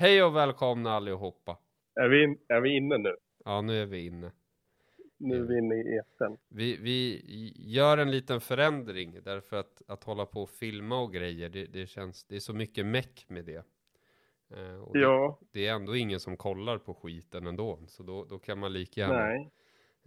[0.00, 1.58] Hej och välkomna allihopa.
[1.94, 3.16] Är vi, in, är vi inne nu?
[3.44, 4.32] Ja, nu är vi inne.
[5.16, 6.36] Nu är vi inne i etern.
[6.48, 7.22] Vi, vi
[7.56, 11.86] gör en liten förändring därför att, att hålla på och filma och grejer, det, det
[11.86, 13.64] känns, det är så mycket meck med det.
[14.50, 18.24] Eh, och det, Ja, det är ändå ingen som kollar på skiten ändå, så då,
[18.24, 19.26] då kan man lika gärna.
[19.26, 19.50] nej.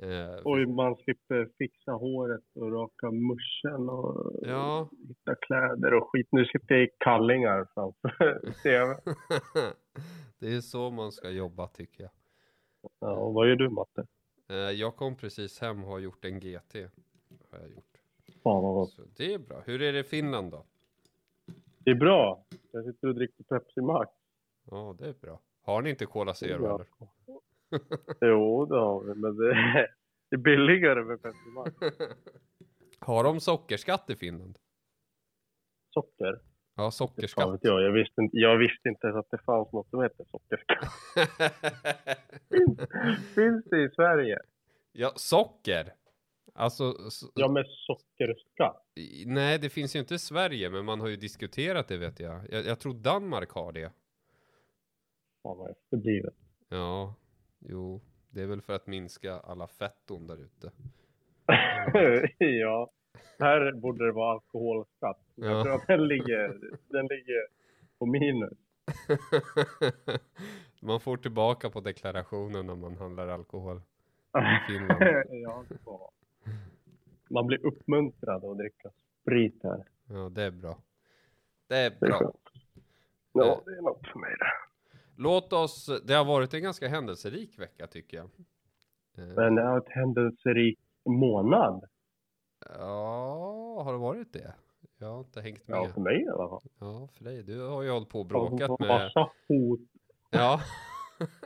[0.04, 4.90] Eh, Och man slipper fixa håret och raka muschen och Ja.
[5.08, 6.28] hitta kläder och skit.
[6.32, 8.96] Nu sitter jag i kallingar framför TV.
[10.40, 12.12] det är så man ska jobba tycker jag.
[13.00, 14.06] Ja, och vad gör du Matte?
[14.50, 16.76] Eh, jag kom precis hem och har gjort en GT.
[17.52, 17.98] Har jag gjort.
[18.44, 18.90] Fan vad gott.
[18.92, 19.62] Så det är bra.
[19.66, 20.66] Hur är det i Finland då?
[21.80, 22.46] Det är bra.
[22.72, 24.12] Jag sitter och dricker Pepsi Max.
[24.72, 25.40] Ja, det är bra.
[25.62, 26.86] Har ni inte Cola Zero eller?
[28.22, 29.54] Jo, det har vi, men det,
[30.30, 31.76] det är billigare med Pepsi Max.
[33.00, 34.58] Har de sockerskatt i Finland?
[35.94, 36.40] Socker?
[36.76, 37.60] Ja, sockerskatt.
[37.62, 37.82] jag.
[37.82, 40.90] Jag visste, inte, jag visste inte ens att det fanns något som heter sockerskatt.
[43.36, 44.40] Finns det i Sverige?
[44.92, 45.94] ja, socker.
[46.56, 46.94] Alltså,
[47.36, 48.86] Ja, med sockerskatt.
[49.26, 52.42] nej, det finns ju inte i Sverige, men man har ju diskuterat det vet jag.
[52.52, 53.92] Jag, jag tror Danmark har det.
[55.44, 56.34] Fan vad efterblivet.
[56.70, 57.16] Ja,
[57.70, 60.72] jo, det är väl för att minska alla fetton där ute.
[62.38, 62.92] ja,
[63.40, 65.20] här borde det vara alkoholskatt.
[65.36, 65.46] Ja.
[65.46, 67.48] Jag tror att den ligger, den ligger
[68.00, 68.58] på minus.
[70.82, 73.82] man får tillbaka på deklarationen när man handlar alkohol.
[74.68, 75.02] Finland.
[75.30, 75.64] ja.
[77.30, 78.90] Man blir uppmuntrad att dricka
[79.22, 79.84] sprit här.
[80.10, 80.78] Ja, det är bra.
[81.68, 82.34] Det är Det är bra.
[83.34, 84.73] Ja, det är något för mig det.
[85.18, 88.26] Låt oss, det har varit en ganska händelserik vecka tycker jag.
[89.18, 91.84] Eh, Men det har ett händelserik månad.
[92.70, 94.54] Ja, har det varit det?
[94.98, 95.78] Jag har inte hängt med.
[95.78, 96.62] Ja, för mig i alla fall.
[96.80, 97.44] Ja, för dig.
[97.44, 98.88] Du har ju hållit på och Bråkat med...
[98.90, 99.80] Massa hot.
[100.30, 100.60] Ja,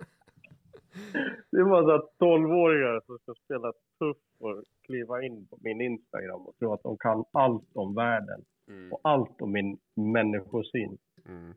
[1.51, 6.55] Det är massa 12-åringar som ska spela tuff och kliva in på min Instagram och
[6.59, 8.45] tro att de kan allt om världen.
[8.67, 10.97] mm, Och allt om min människosyn.
[11.25, 11.53] mm.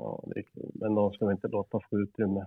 [0.00, 0.42] Ja, det.
[0.74, 2.46] Men de ska vi inte låta få utrymme.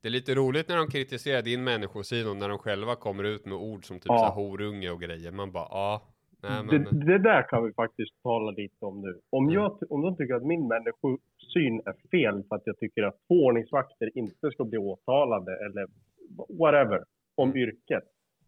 [0.00, 3.46] Det är lite roligt när de kritiserar din människosyn och när de själva kommer ut
[3.46, 4.18] med ord som typ Ja.
[4.18, 5.30] så här horunge och grejer.
[5.30, 6.02] Man bara, ja,
[6.42, 7.06] nej det, men...
[7.06, 9.20] det där kan vi faktiskt tala lite om nu.
[9.30, 9.54] Om, Mm.
[9.54, 14.10] jag, om de tycker att min människosyn är fel för att jag tycker att ordningsvakter
[14.18, 15.86] inte ska bli åtalade eller
[16.58, 18.04] whatever om yrket.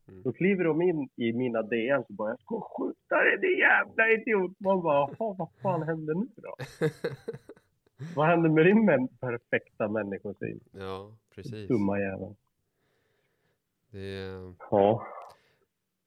[0.08, 0.22] Mm.
[0.22, 4.10] Då kliver de in i mina DN och bara “Jag ska skjuta dig din jävla
[4.10, 4.52] idiot”.
[4.60, 6.54] Man bara “Jaha, vad fan händer nu då?”
[8.16, 10.60] Vad händer med din perfekta människosyn?
[10.72, 11.68] ja, precis.
[11.68, 12.34] Dumma jävel.
[13.90, 15.06] Det Ja.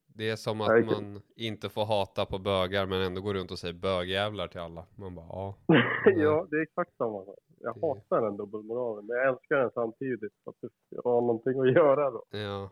[0.08, 3.60] det är som att man inte får hata på bögar men ändå går runt och
[3.60, 4.86] säger bögjävlar till alla.
[4.96, 5.56] Man bara, ja.
[6.06, 7.40] ja, det är exakt samma sak.
[7.60, 10.34] Jag Det- hatar den dubbelmoralen, men jag älskar den samtidigt.
[10.44, 12.24] För att jag har någonting att göra då.
[12.30, 12.70] ja.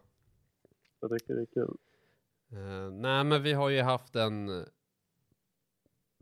[1.00, 1.78] Jag tycker det är kul.
[2.52, 4.50] Eh, nej, men vi har ju haft en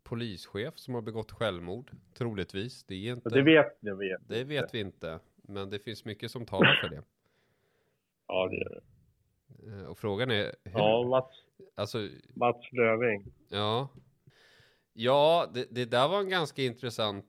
[0.03, 2.83] polischef som har begått självmord, troligtvis.
[2.83, 3.29] Det är inte...
[3.29, 4.21] Det vet jag vet.
[4.27, 7.03] det vet vi inte, men det finns mycket som talar för det.
[8.27, 8.81] Ja, det gör det.
[9.71, 10.71] Eh, och frågan är hur?
[10.79, 11.43] Ja, Mats,
[11.75, 11.97] Alltså,
[12.35, 13.25] Mats Löfving.
[13.49, 13.89] ja.
[14.93, 17.25] Ja, det, det där var en ganska intressant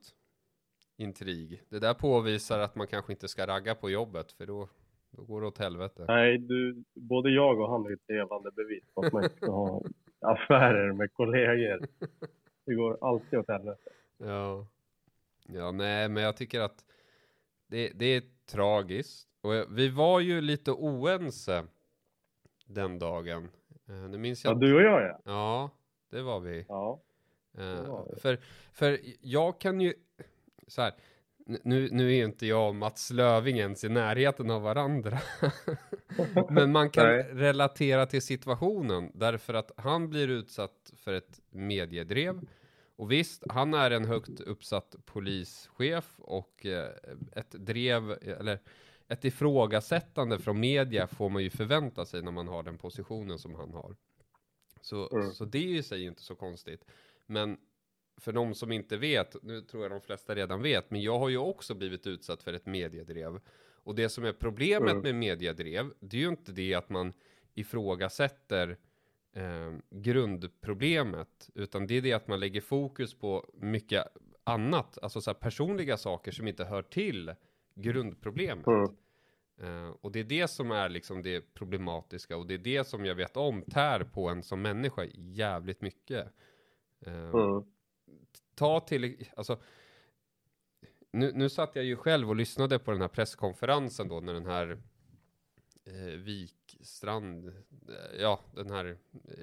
[0.97, 1.61] intrig.
[1.69, 4.69] Det där påvisar att man kanske inte ska ragga på jobbet, för då,
[5.11, 6.05] då går det åt helvete.
[6.07, 9.51] Nej, du, både jag och han är ett levande bevis på att man inte ska
[9.51, 9.83] ha
[10.21, 11.87] affärer med kollegor.
[12.65, 13.89] Det går alltid åt helvete.
[14.17, 14.67] Ja.
[15.47, 16.85] Ja, nej, men jag tycker att
[17.67, 19.27] det, det är tragiskt.
[19.41, 21.65] Och jag- vi var ju lite oense
[22.65, 23.49] den dagen.
[23.87, 24.59] Eh, nu minns Ja, jag.
[24.59, 25.19] du och jag ja.
[25.25, 25.69] Ja,
[26.09, 26.65] det var vi.
[26.67, 27.01] Ja.
[27.57, 28.19] Eh, var vi.
[28.19, 28.39] för,
[28.73, 29.93] för jag kan ju,
[30.67, 30.93] så här,
[31.45, 35.19] nu, nu är ju inte jag och Mats Löving ens i närheten av varandra.
[36.49, 37.23] Men man kan Nej.
[37.33, 42.41] relatera till situationen därför att han blir utsatt för ett mediedrev.
[42.95, 46.89] Och visst, han är en högt uppsatt polischef och eh,
[47.35, 48.59] ett drev, eller
[49.07, 53.55] ett ifrågasättande från media får man ju förvänta sig när man har den positionen som
[53.55, 53.95] han har.
[54.81, 55.31] Så, Mm.
[55.31, 56.85] så det är i sig inte så konstigt.
[57.25, 57.57] Men
[58.17, 61.29] för de som inte vet, nu tror jag de flesta redan vet, men jag har
[61.29, 63.39] ju också blivit utsatt för ett mediedrev.
[63.85, 65.03] Och det som är problemet Mm.
[65.03, 67.13] med mediedrev, det är ju inte det att man
[67.53, 68.77] ifrågasätter
[69.35, 74.07] eh, grundproblemet, utan det är det att man lägger fokus på mycket
[74.43, 77.33] annat, alltså så här personliga saker som inte hör till
[77.75, 78.67] grundproblemet.
[78.67, 78.95] Mm.
[79.61, 83.05] Eh, och det är det som är liksom det problematiska och det är det som
[83.05, 86.27] jag vet om tär på en som människa jävligt mycket.
[87.05, 87.63] Eh, Mm.
[88.55, 89.59] Ta till, alltså,
[91.11, 94.45] nu, nu satt jag ju själv och lyssnade på den här presskonferensen då när den
[94.45, 94.77] här
[95.85, 98.97] eh, Wikstrand, eh, ja den här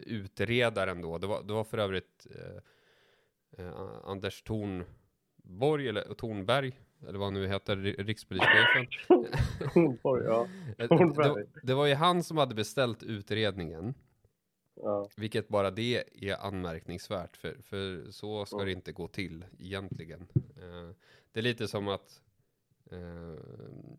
[0.07, 3.73] utredaren då, det var, det var för övrigt eh, eh,
[4.05, 6.73] Anders Tornborg eller Tornberg,
[7.09, 8.87] eller vad han nu heter, ri- rikspolischefen.
[9.75, 10.49] Tornborg, ja.
[10.79, 11.45] Eh, Tornberg.
[11.55, 13.95] det, det var ju han som hade beställt utredningen.
[14.83, 15.09] Ja.
[15.17, 18.67] Vilket bara det är anmärkningsvärt, för, för så ska Mm.
[18.67, 20.27] det inte gå till egentligen.
[20.35, 20.95] Eh,
[21.33, 22.23] det är lite som att
[22.91, 23.39] eh,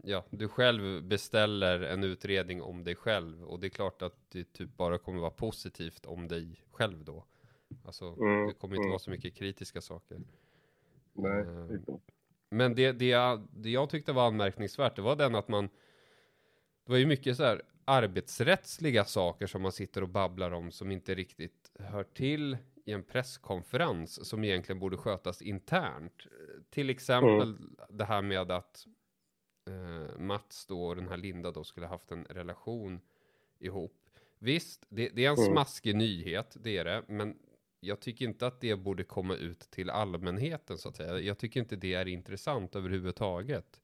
[0.04, 4.54] ja, du själv beställer en utredning om dig själv och det är klart att det
[4.54, 7.25] typ bara kommer vara positivt om dig själv då.
[7.86, 8.89] Alltså, Mm, det kommer inte mm.
[8.89, 10.19] vara så mycket kritiska saker.
[11.13, 12.00] Nej, Eh, inte.
[12.50, 15.69] Men det, det, jag, det jag tyckte var anmärkningsvärt, det var den att man
[16.86, 20.92] Det var ju mycket så här arbetsrättsliga saker som man sitter och babblar om som
[20.92, 26.24] inte riktigt hör till i en presskonferens som egentligen borde skötas internt.
[26.69, 27.57] Till exempel
[27.89, 28.86] det här med att
[29.69, 33.01] eh, Mats då och den här Linda då skulle haft en relation
[33.60, 34.10] ihop.
[34.39, 35.45] Visst, det, det är en Mm.
[35.54, 37.38] smaskig nyhet, det är det, men
[37.80, 41.19] jag tycker inte att det borde komma ut till allmänheten så att säga.
[41.19, 43.81] Jag tycker inte det är intressant överhuvudtaget.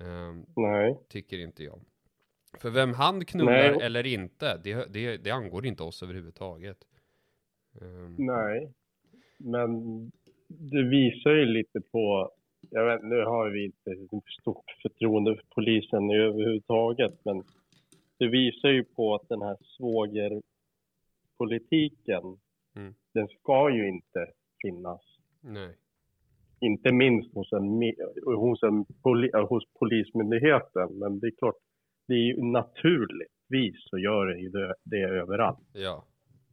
[0.00, 0.98] Ehm, Nej.
[1.08, 1.84] tycker inte jag.
[2.60, 3.82] För vem han knullar Nej.
[3.82, 6.78] eller inte, det, det, det angår inte oss överhuvudtaget.
[7.80, 8.72] Ehm, Nej.
[9.38, 9.70] Men
[10.48, 12.30] det visar ju lite på,
[12.70, 13.96] jag vet, nu har vi inte
[14.40, 17.44] stort förtroende för polisen överhuvudtaget, men
[18.18, 22.38] det visar ju på att den här svågerpolitiken,
[22.76, 22.94] Mm.
[23.14, 24.26] den ska ju inte
[24.62, 25.00] finnas.
[25.40, 25.76] nej.
[26.60, 27.82] Inte minst hos, en,
[28.24, 31.54] hos, en poli, hos polismyndigheten, men det är klart,
[32.08, 35.58] det är ju naturligtvis så gör det ju det, det överallt.
[35.72, 36.04] Ja,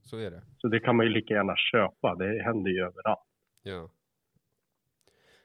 [0.04, 0.44] så är det.
[0.57, 3.19] Så det kan man ju lika gärna köpa, det händer ju överallt.
[3.63, 3.90] Ja.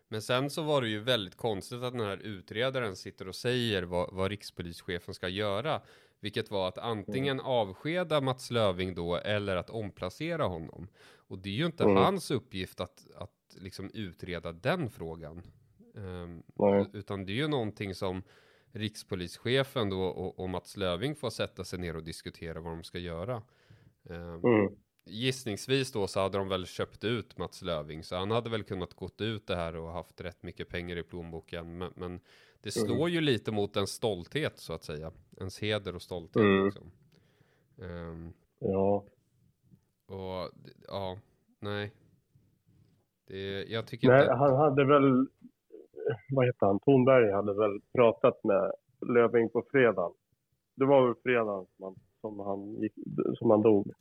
[0.08, 3.82] Men sen så var det ju väldigt konstigt att den här utredaren sitter och säger
[3.82, 5.80] vad, vad rikspolischefen ska göra.
[6.20, 10.88] Vilket var att antingen avskeda Mats Löving då eller att omplacera honom.
[11.28, 11.96] Och det är ju inte Mm.
[11.96, 15.42] hans uppgift att, att liksom utreda den frågan.
[15.96, 16.86] Ehm, Nej.
[16.92, 18.22] utan det är ju någonting som
[18.72, 22.98] rikspolischefen då och, och Mats Löving får sätta sig ner och diskutera vad de ska
[22.98, 23.42] göra.
[24.10, 24.74] Ehm, Mm.
[25.04, 28.94] Gissningsvis då så hade de väl köpt ut Mats Löving, så han hade väl kunnat
[28.94, 31.78] gått ut det här och haft rätt mycket pengar i plånboken.
[31.78, 32.20] Men, men
[32.62, 32.86] det Mm.
[32.88, 35.12] slår ju lite mot en stolthet så att säga.
[35.38, 36.64] Ens heder och stolthet Mm.
[36.64, 36.90] liksom.
[37.82, 39.04] Ehm, Ja.
[40.06, 40.50] och
[40.88, 41.18] ja,
[41.60, 41.92] nej.
[43.26, 44.34] Det, jag tycker Nej, inte...
[44.34, 45.26] han hade väl,
[46.30, 50.12] vad heter han, Tornberg hade väl pratat med Löving på fredagen.
[50.74, 52.92] Det var väl fredagen som han, som han, gick,
[53.38, 53.92] som han dog.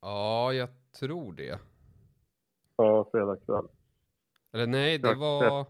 [0.00, 0.68] Ja, jag
[1.00, 1.58] tror det.
[2.76, 3.68] Ja, fredag kväll.
[4.52, 5.66] Eller nej, det var...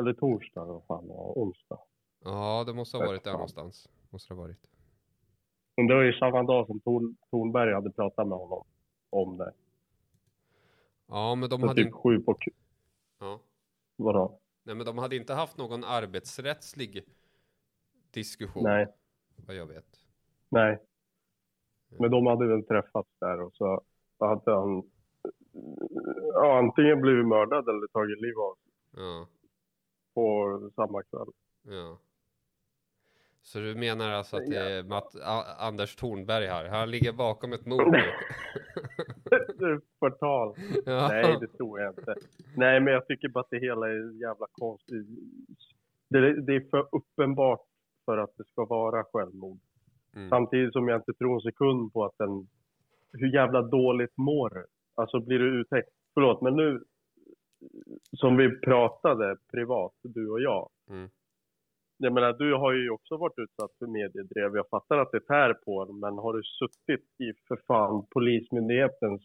[0.00, 1.78] Eller torsdag, vad fan var, onsdag.
[2.24, 3.88] Ja, det måste ha varit där någonstans.
[4.10, 4.58] Måste ha varit.
[5.76, 8.64] Men det var ju samma dag som Torn, Tornberg hade pratat med honom
[9.10, 9.52] om det.
[11.06, 12.36] Ja, men de Så hade typ sju på,
[13.20, 13.40] Ja.
[13.98, 14.40] Vadå?
[14.62, 17.04] Nej, men de hade inte haft någon arbetsrättslig
[18.10, 18.62] diskussion.
[18.64, 18.86] Nej,
[19.46, 20.00] Vad jag vet.
[20.48, 20.78] nej.
[21.98, 23.82] Men de hade väl träffats där och så
[24.18, 24.90] hade han
[26.34, 28.72] ja, antingen blivit mördad eller tagit liv av sig
[29.02, 29.26] Ja,
[30.14, 31.28] på samma kväll.
[31.62, 31.98] ja.
[33.48, 35.16] Så du menar alltså att det är Matt,
[35.58, 36.68] Anders Thornberg här?
[36.68, 37.96] Han ligger bakom ett mord
[39.98, 40.54] Förtal.
[40.86, 41.08] ja.
[41.08, 42.14] Nej, det tror jag inte.
[42.56, 45.06] Nej, men jag tycker bara att det hela är jävla konstigt.
[46.10, 47.60] Det, det är för uppenbart
[48.04, 49.58] för att det ska vara självmord.
[50.16, 50.28] Mm.
[50.28, 52.48] Samtidigt som jag inte tror en sekund på att den...
[53.12, 54.66] Hur jävla dåligt mår du?
[54.94, 55.90] Alltså blir du uttäckt?
[56.14, 56.84] Förlåt, men nu...
[58.12, 60.70] Som vi pratade privat, du och jag.
[60.90, 61.10] Mm.
[62.00, 64.56] Jag menar, du har ju också varit utsatt för mediedrev.
[64.56, 69.22] Jag fattar att det tär på en, men har du suttit i för fan Polismyndighetens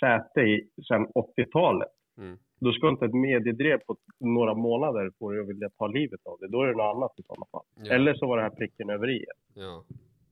[0.00, 2.38] säte i, sedan 80-talet, Mm.
[2.60, 6.38] då ska inte ett mediedrev på några månader få dig att vilja ta livet av
[6.38, 6.48] dig.
[6.50, 7.64] Då är det något annat i sådana fall.
[7.74, 7.94] Ja.
[7.94, 9.24] Eller så var det här pricken över i.
[9.54, 9.84] Ja.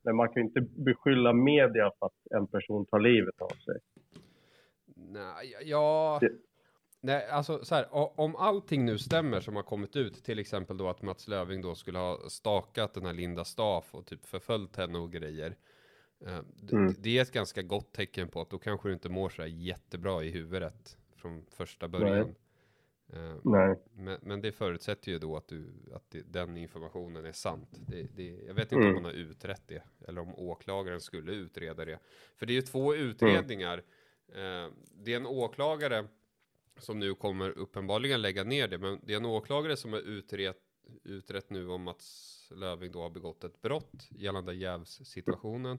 [0.03, 3.79] Men man kan ju inte beskylla media för att en person tar livet av sig.
[4.97, 6.19] Nej, ja...
[6.21, 6.33] Det-
[7.05, 7.87] Nej, alltså så här,
[8.21, 11.75] om allting nu stämmer som har kommit ut, till exempel då att Mats Löving då
[11.75, 15.57] skulle ha stakat den här Linda Staff och typ förföljt henne och grejer.
[16.27, 16.39] eh,
[16.73, 16.95] Mm.
[16.99, 19.49] Det är ett ganska gott tecken på att då kanske du inte mår så här
[19.49, 22.35] jättebra i huvudet från första början.
[23.13, 23.77] Eh, Nej.
[23.93, 27.69] Men, men det förutsätter ju då att, du, att det, den informationen är sant.
[27.89, 28.95] Det, det, jag vet inte om Mm.
[28.95, 31.99] man har utrett det, eller om åklagaren skulle utreda det.
[32.37, 33.79] För det är ju två utredningar.
[34.29, 34.69] Eh,
[35.05, 36.07] det är en åklagare
[36.79, 38.79] som nu kommer uppenbarligen lägga ner det.
[38.79, 40.57] Men det är en åklagare som har utrett,
[41.05, 42.03] utrett nu om att
[42.51, 45.79] Löving då har begått ett brott gällande jävssituationen.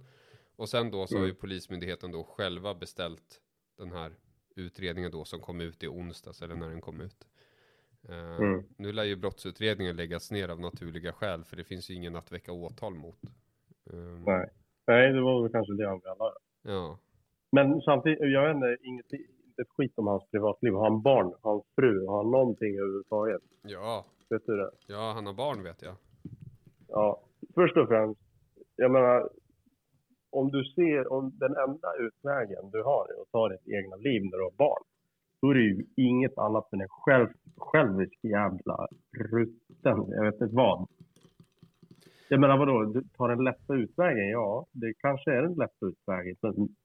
[0.55, 1.39] Och sen då så har ju Mm.
[1.39, 3.41] Polismyndigheten då själva beställt
[3.77, 4.11] den här
[4.55, 7.27] utredningen då som kom ut i onsdags eller när den kom ut.
[8.09, 8.63] Eh, Mm.
[8.77, 12.31] Nu lär ju brottsutredningen läggas ner av naturliga skäl för det finns ju ingen att
[12.31, 13.19] väcka åtal mot.
[13.93, 14.49] Eh, Nej.
[14.87, 16.35] Nej, det var väl kanske det han menade.
[16.61, 16.99] Ja.
[17.51, 20.73] Men samtidigt, jag vet inte, inget, inte ett skit om hans privatliv.
[20.73, 21.33] Har han barn?
[21.41, 22.07] Har han fru?
[22.07, 23.41] Har han någonting överhuvudtaget?
[23.61, 24.71] ja, Vet du det?
[24.87, 25.95] ja, han har barn vet jag.
[26.87, 27.21] Ja,
[27.55, 28.19] först och främst,
[28.75, 29.29] jag menar,
[30.29, 34.21] om du ser, om den enda utvägen du har är att ta ditt egna liv
[34.23, 34.83] när du har barn,
[35.41, 38.87] då är det ju inget annat än en själv, självisk jävla
[39.31, 40.87] rutten, jag vet inte vad.
[42.29, 44.29] Jag menar vadå, du tar den lätta utvägen?
[44.29, 46.75] Ja, det kanske är den lätta utvägen, men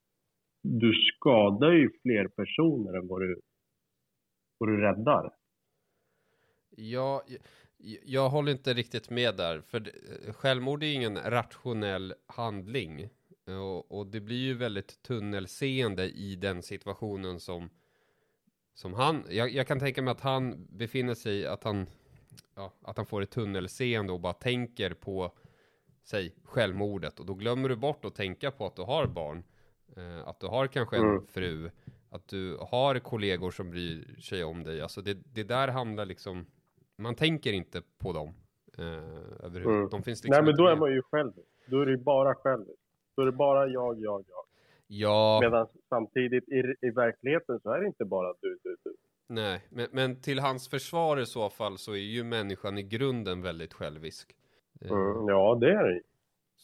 [0.62, 3.40] du skadar ju fler personer än vad du,
[4.58, 5.34] vad du räddar.
[6.70, 7.40] Ja, jag,
[8.04, 9.60] jag håller inte riktigt med där.
[9.60, 9.92] För
[10.32, 13.08] självmord är ingen rationell handling.
[13.46, 17.70] Och, och det blir ju väldigt tunnelseende i den situationen som,
[18.74, 19.24] som han...
[19.30, 21.86] Jag, jag kan tänka mig att han befinner sig, att han,
[22.54, 25.32] ja, att han får ett tunnelseende och bara tänker på,
[26.04, 27.20] säg, självmordet.
[27.20, 29.42] Och då glömmer du bort att tänka på att du har barn.
[29.96, 31.26] Eh, att du har kanske en Mm.
[31.26, 31.70] fru.
[32.10, 34.80] Att du har kollegor som bryr sig om dig.
[34.80, 36.46] Alltså det, det där handlar liksom...
[36.98, 38.34] Man tänker inte på dem.
[38.78, 39.76] Eh, överhuvud.
[39.76, 39.88] Mm.
[39.90, 41.48] De finns liksom Nej, men då är man ju självisk.
[41.66, 42.82] Då är det ju bara själviskt.
[43.16, 44.44] Då är det bara jag, jag, jag.
[44.86, 48.94] Ja, Medan samtidigt i, i verkligheten så är det inte bara du, du, du.
[49.26, 49.60] nej.
[49.70, 53.74] Men, men till hans försvar i så fall så är ju människan i grunden väldigt
[53.74, 54.36] självisk.
[54.80, 56.00] Eh, Mm, ja, det är det.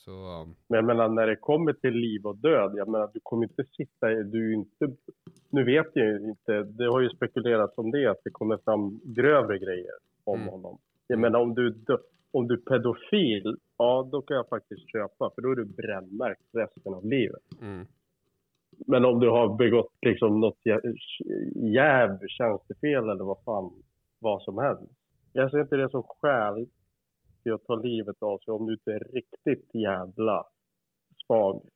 [0.05, 3.45] Så, Men jag menar, när det kommer till liv och död, jag menar, du kommer
[3.47, 4.91] inte sitta du inte,
[5.51, 9.59] nu vet jag inte, det har ju spekulerats om det, att det kommer fram grövre
[9.59, 9.95] grejer
[10.25, 10.49] om Mm.
[10.53, 10.79] honom.
[11.07, 11.75] Jag menar, om du,
[12.33, 16.43] om du är pedofil, ja, då kan jag faktiskt köpa, för då är du brännmärkt
[16.53, 17.43] resten av livet.
[17.61, 17.87] mm,
[18.87, 20.97] Men om du har begått liksom något jä-
[21.55, 23.73] jäv, tjänstefel eller vad fan,
[24.19, 24.83] vad som helst.
[25.33, 26.67] Jag ser inte det som skäl
[27.45, 30.47] till att ta livet av sig om du inte är riktigt jävla
[31.27, 31.69] svag.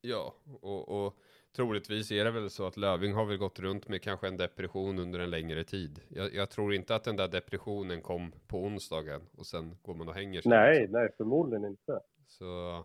[0.00, 1.14] ja, och, och
[1.56, 4.98] troligtvis är det väl så att Löving har väl gått runt med kanske en depression
[4.98, 6.00] under en längre tid.
[6.08, 10.08] Jag, jag tror inte att den där depressionen kom på onsdagen och sen går man
[10.08, 10.50] och hänger sig.
[10.50, 11.00] Nej, liksom.
[11.00, 12.00] nej, förmodligen inte.
[12.26, 12.84] Så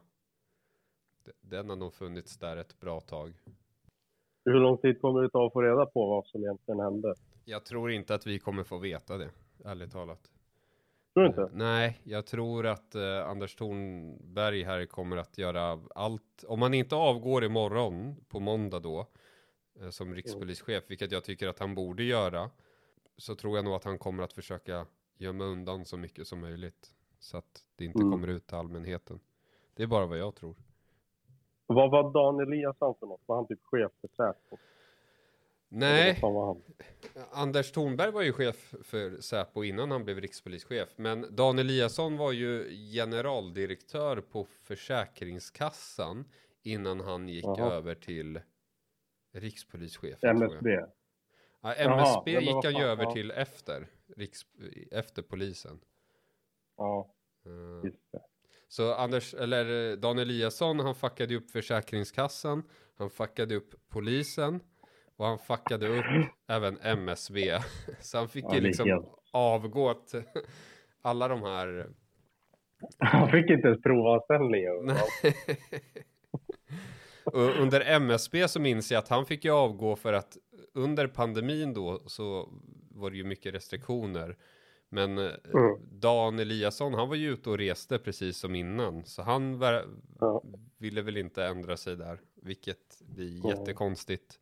[1.41, 3.33] den har nog funnits där ett bra tag.
[4.45, 7.13] Hur lång tid kommer det ta att få reda på vad som egentligen hände?
[7.45, 9.29] Jag tror inte att vi kommer få veta det,
[9.65, 10.31] ärligt talat.
[11.19, 11.57] Tror du inte?
[11.57, 16.43] Nej, jag tror att eh, Anders Thornberg här kommer att göra allt.
[16.47, 19.05] Om han inte avgår imorgon, på måndag då,
[19.81, 22.49] eh, som rikspolischef, vilket jag tycker att han borde göra,
[23.17, 24.85] så tror jag nog att han kommer att försöka
[25.17, 26.93] gömma undan så mycket som möjligt.
[27.19, 28.11] Så att det inte Mm.
[28.11, 29.19] kommer ut till allmänheten.
[29.75, 30.55] Det är bara vad jag tror.
[31.67, 33.21] Vad var Dan Eliasson för något?
[33.25, 34.57] Var han typ chef för Säpo?
[35.69, 36.21] Nej?
[37.31, 40.89] Anders Thornberg var ju chef för Säpo innan han blev rikspolischef.
[40.95, 46.25] Men Dan Eliasson var ju generaldirektör på Försäkringskassan
[46.63, 47.73] innan han gick Jaha.
[47.73, 48.39] över till
[49.33, 50.23] rikspolischef.
[50.23, 50.69] MSB?
[50.69, 50.87] Ja,
[51.61, 53.13] Jaha, MSB ja, men gick han ju över ja.
[53.13, 54.41] till efter, riks,
[54.91, 55.79] efter polisen.
[56.77, 58.19] Ja, Eh, just det.
[58.67, 62.63] Så Anders, eller eh, Dan Eliasson, han fuckade upp Försäkringskassan,
[62.95, 64.59] han fuckade upp polisen
[65.19, 66.05] och han fuckade upp
[66.47, 67.59] även MSB.
[67.99, 70.23] Så han fick Ja, ju liksom helt- avgå till
[71.01, 71.89] alla de här.
[72.97, 73.81] Han fick inte ens
[77.23, 80.37] och under MSB så minns jag att han fick ju avgå för att
[80.73, 82.49] under pandemin då så
[82.91, 84.37] var det ju mycket restriktioner.
[84.89, 85.23] Men eh,
[85.53, 85.79] Mm.
[85.91, 89.05] Dan Eliasson, han var ju ute och reste precis som innan.
[89.05, 89.85] Så han var,
[90.19, 90.43] Ja.
[90.77, 92.19] ville väl inte ändra sig där.
[92.35, 93.49] Vilket blir Ja.
[93.49, 94.39] jättekonstigt.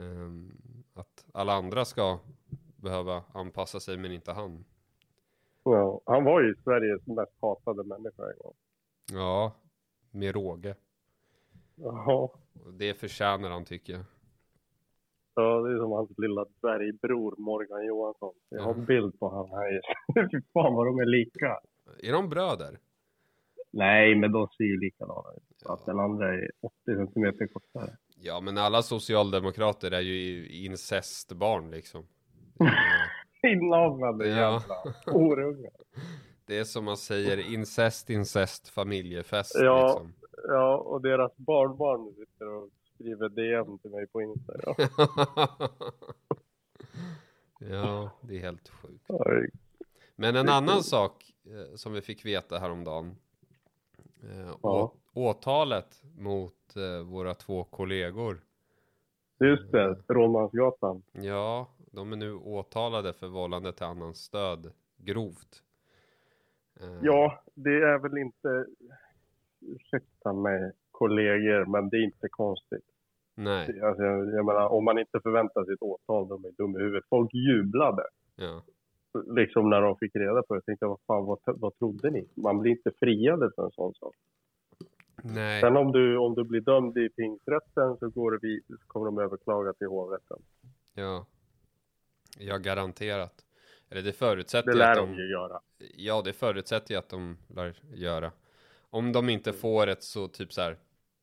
[0.00, 0.52] Ehm,
[0.94, 2.18] att alla andra ska
[2.76, 4.64] behöva anpassa sig men inte han.
[5.62, 8.54] Ja, han var ju Sveriges mest hatade människa en gång.
[9.12, 9.52] Ja,
[10.10, 10.74] med råge.
[11.76, 12.32] Ja,
[12.78, 14.02] Det förtjänar han tycker jag.
[15.34, 18.34] ja det är som hans lilla dvärgbror Morgan Johansson.
[18.48, 19.80] Jag har en bild på han här.
[20.30, 21.60] Fy fan vad de är lika.
[22.02, 22.78] Är de bröder?
[23.70, 25.42] Nej, men de ser ju likadana ut.
[25.64, 25.72] Ja.
[25.74, 27.96] Att den andra är 80 centimeter kortare.
[28.20, 32.06] Ja, men alla socialdemokrater är ju incestbarn liksom.
[33.42, 34.36] Inavlade Ja.
[34.36, 35.72] jävla orungar.
[36.46, 39.86] Det är som man säger, incest, incest, familjefest Ja.
[39.86, 40.12] liksom.
[40.48, 44.74] Ja, och deras barnbarn sitter och skriver DM till mig på Instagram.
[47.60, 49.54] Ja, det är helt sjukt.
[50.16, 53.16] Men en annan sak eh, som vi fick veta häromdagen.
[54.22, 54.92] Eh, Ja.
[55.18, 58.40] Åtalet mot eh, våra två kollegor.
[59.40, 61.02] Just det, Rådmansgatan.
[61.12, 65.62] Ja, de är nu åtalade för vållande till annans stöd grovt.
[66.80, 68.66] Eh, Ja, det är väl inte,
[69.60, 72.84] ursäkta mig kollegor, men det är inte konstigt.
[73.34, 76.78] Nej, Alltså, jag, jag menar, om man inte förväntar sig ett åtal, de är dumma
[76.78, 77.04] i huvudet.
[77.08, 78.02] Folk jublade
[78.36, 78.62] ja.
[79.26, 80.56] liksom när de fick reda på det.
[80.56, 82.28] Jag tänkte, vad fan, vad, vad trodde ni?
[82.34, 84.14] Man blir inte friade för en sån sak.
[85.22, 88.86] Nej, Sen om du, om du blir dömd i tingsrätten så, går det vid, så
[88.86, 90.38] kommer de överklaga till hovrätten.
[90.94, 91.26] ja.
[92.40, 93.44] Ja, garanterat.
[93.90, 95.12] Eller det förutsätter Det ju att lär de...
[95.12, 95.60] de ju göra.
[95.96, 98.32] Ja, det förutsätter ju att de lär göra.
[98.90, 100.76] Om de inte får ett så typ så här,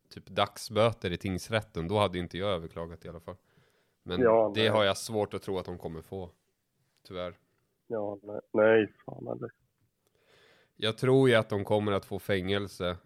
[0.10, 3.36] typ dagsböter i tingsrätten, då hade inte jag överklagat i alla fall.
[4.04, 6.30] Men Ja, det har jag svårt att tro att de kommer få.
[7.08, 7.38] Tyvärr.
[7.88, 9.50] Ja, nej, nej fan eller.
[10.76, 12.98] Jag tror ju att de kommer att få fängelse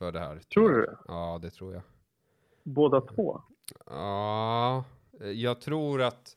[0.00, 0.38] för det här.
[0.38, 0.98] Tror du det?
[1.08, 1.82] Ja, det tror jag.
[2.62, 3.40] Båda två?
[3.86, 4.84] Ja,
[5.34, 6.36] jag tror att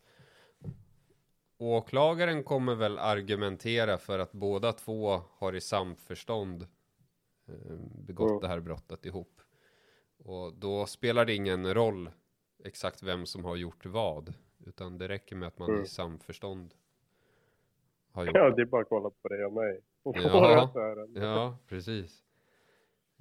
[1.58, 6.68] åklagaren kommer väl argumentera för att båda två har i samförstånd
[7.48, 7.76] eh,
[8.08, 8.42] begått Mm.
[8.42, 9.42] det här brottet ihop.
[10.18, 12.10] Och då spelar det ingen roll
[12.64, 14.34] exakt vem som har gjort vad,
[14.66, 15.84] utan det räcker med att man Mm.
[15.84, 16.74] i samförstånd
[18.12, 19.82] har gjort Ja, det är bara att kolla på dig och mig.
[20.04, 20.72] Och Ja.
[21.16, 22.23] Ja, precis.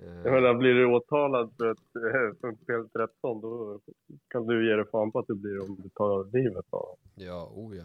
[0.02, 3.80] Eh, Jag menar, blir du åtalad för ett eh, för ett fel 13, då
[4.28, 6.97] kan du ge dig fan på att du blir om du tar livet av honom.
[7.14, 7.85] Ja, oh ja.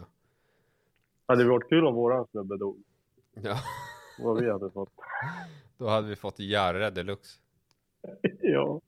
[1.26, 2.82] Hade det varit kul om våran snubbe dog?
[3.42, 3.56] Ja,
[4.18, 4.92] Vad vi hade fått.
[5.78, 7.38] då hade vi fått Jarre deluxe.
[8.40, 8.80] ja.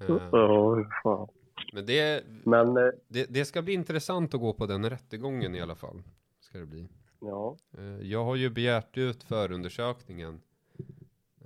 [0.00, 1.28] Eh, Ja, fan.
[1.72, 5.60] Men det, Men, eh, det, det ska bli intressant att gå på den rättegången i
[5.60, 6.02] alla fall.
[6.40, 6.88] Ska det bli.
[7.20, 7.56] ja.
[7.78, 10.40] Eh, Jag har ju begärt ut förundersökningen.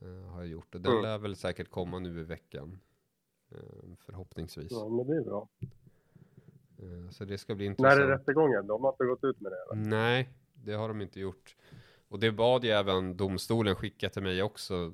[0.04, 0.74] Eh, Har jag gjort.
[0.74, 1.02] Och den Mm.
[1.02, 2.80] lär väl säkert komma nu i veckan.
[3.50, 3.58] eh,
[3.98, 4.68] Förhoppningsvis.
[4.72, 5.48] ja, men det är bra.
[6.78, 8.00] Eh, Så det ska bli När intressant.
[8.00, 8.66] är rättegången?
[8.66, 9.84] De har inte gått ut med det eller?
[9.90, 11.56] Nej, det har de inte gjort.
[12.08, 14.92] Och det bad ju även domstolen skicka till mig också.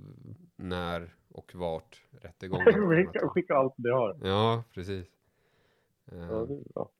[0.56, 2.64] När och vart rättegången
[3.34, 4.18] skicka, allt vi har.
[4.22, 5.06] Ja, precis.
[6.06, 6.90] Eh, Ja, det är bra.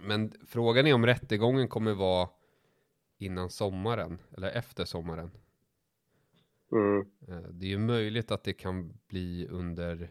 [0.00, 2.28] Men frågan är om rättegången kommer vara
[3.18, 5.30] innan sommaren eller efter sommaren.
[6.72, 7.00] Mm.
[7.28, 10.08] Eh, Det är ju möjligt att det kan bli under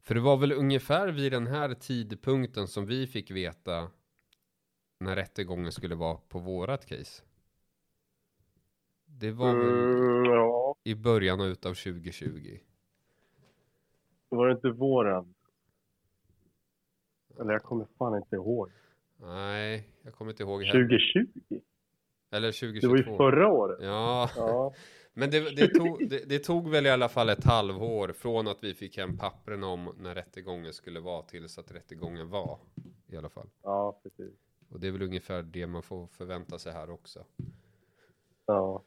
[0.00, 3.90] För det var väl ungefär vid den här tidpunkten som vi fick veta
[5.00, 7.22] när rättegången skulle vara på vårat case.
[9.06, 12.58] Det var väl Mm, ja, i början av utav 2020.
[14.28, 15.34] var det inte våren?
[17.40, 18.70] Eller jag kommer fan inte ihåg.
[19.16, 20.88] Nej, jag kommer inte ihåg heller.
[20.88, 21.60] 2020?
[22.30, 22.40] Eller
[22.80, 23.16] Det var ju 2022.
[23.16, 23.78] förra året.
[23.82, 24.74] Ja, Ja.
[25.14, 28.64] Men det, det, tog, det, det tog väl i alla fall ett halvår från att
[28.64, 32.58] vi fick hem pappren om när rättegången skulle vara tills att rättegången var.
[33.06, 33.48] I alla fall.
[33.62, 34.34] ja, precis.
[34.68, 37.24] Och det är väl ungefär det man får förvänta sig här också.
[38.46, 38.82] Ja.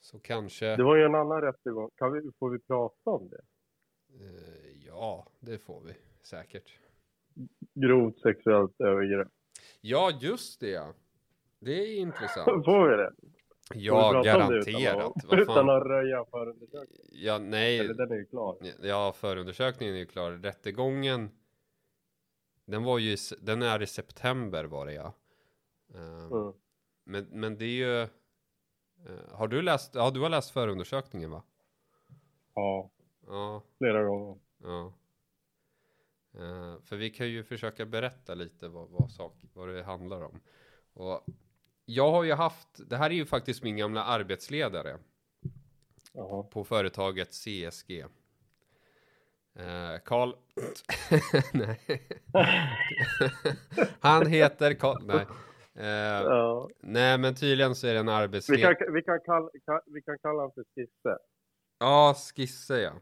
[0.00, 1.90] Så kanske, Det var ju en annan rättegång.
[1.96, 3.40] Kan vi, får vi prata om det?
[4.24, 6.78] eh, ja, det får vi säkert.
[7.74, 9.28] Grovt sexuellt övergrepp.
[9.80, 10.92] Ja, just det ja.
[11.58, 12.44] Det är intressant.
[12.64, 13.12] Får vi det?
[13.74, 15.12] Ja, garanterat.
[15.24, 17.06] Utan, Vad att, utan att röja förundersökningen?
[17.12, 17.78] Ja, nej.
[17.78, 18.56] Eller den är ju klar.
[18.82, 20.32] Ja, förundersökningen är ju klar.
[20.32, 21.30] Rättegången,
[22.64, 25.12] den var ju, den är i september var det ja.
[25.94, 26.52] Eh, Mm.
[27.08, 28.08] Men, men det är ju, eh,
[29.32, 31.42] har du läst, ja du har läst förundersökningen va?
[32.54, 32.90] Ja,
[33.26, 34.38] Ja, flera gånger.
[34.62, 34.92] ja.
[36.34, 40.40] Eh, för vi kan ju försöka berätta lite vad, vad, sak, vad det handlar om.
[40.92, 41.24] Och
[41.86, 44.98] jag har ju haft, det här är ju faktiskt min gamla arbetsledare
[46.12, 46.42] Jaha.
[46.42, 48.00] på företaget CSG.
[49.58, 50.32] Eh, Karl...
[51.52, 51.80] Nej.
[54.00, 55.02] Han heter Karl...
[55.04, 55.26] Nej.
[55.74, 55.86] Eh,
[56.22, 56.68] Ja.
[56.80, 58.74] nej, men tydligen så är det en Vi, arbetsledare.
[58.74, 61.18] kan, vi, kan kalla, kan, vi kan kalla honom för Skisse.
[61.78, 62.90] Ja, skisser ja.
[62.90, 62.98] Kan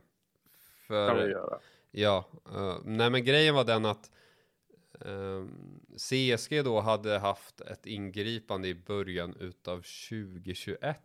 [1.16, 1.58] vi För, göra.
[1.90, 4.10] ja, eh, nej men grejen var den att
[5.96, 10.98] CSG då hade haft ett ingripande i början utav 2021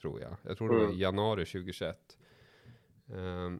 [0.00, 0.36] tror jag.
[0.42, 0.98] Jag tror det var i Mm.
[0.98, 2.18] januari 2021.
[3.08, 3.50] Eh,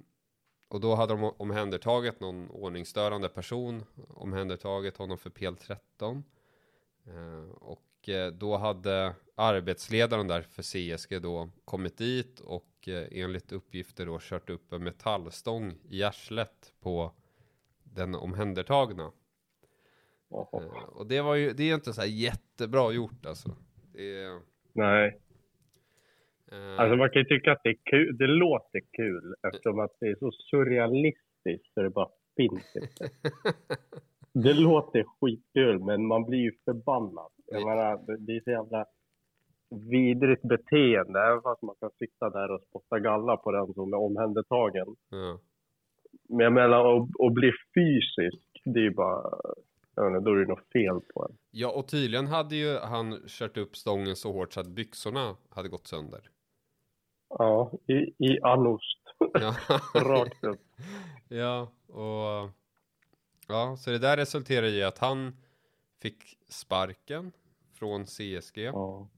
[0.69, 6.23] och då hade de omhändertagit någon ordningsstörande person, omhändertagit honom för PL13.
[7.07, 13.53] Eh, och eh, då hade arbetsledaren där för CSG då kommit dit och eh, enligt
[13.53, 17.13] uppgifter då kört upp en metallstång i arslet på
[17.83, 19.13] den omhändertagna.
[20.63, 23.49] Eh, och det var ju, det är inte så här jättebra gjort alltså.
[23.93, 24.41] Det är,
[24.73, 25.21] Nej,
[26.53, 28.17] eh, alltså man kan ju tycka att det är kul.
[28.19, 33.15] Det låter kul eftersom att det är så surrealistiskt så det bara finns inte.
[34.33, 37.31] Det låter skitkul, men man blir ju förbannad.
[37.47, 38.87] Jag menar, det- det är så jävla
[39.91, 43.97] vidrigt beteende, även fast man kan sitta där och spotta galla på den som är
[43.99, 44.87] omhändertagen.
[45.11, 45.39] ja.
[46.29, 49.39] Men jag menar, att, att bli fysisk, det är ju bara...
[50.07, 51.39] Inte, då är det något fel på en.
[51.51, 55.69] ja, och tydligen hade ju han kört upp stången så hårt så att byxorna hade
[55.69, 56.31] gått sönder.
[57.29, 57.93] Ja, i,
[58.27, 58.99] i anost.
[59.35, 59.55] Ja,
[59.95, 60.61] Rakt upp.
[61.29, 62.51] ja och
[63.49, 65.37] ja, så det där resulterade i att han
[66.03, 67.33] fick sparken
[67.75, 68.59] från CSG.
[68.59, 69.09] Ja.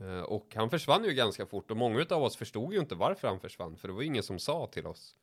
[0.00, 3.28] Eh, Och han försvann ju ganska fort och många av oss förstod ju inte varför
[3.28, 5.16] han försvann för det var ingen som sa till oss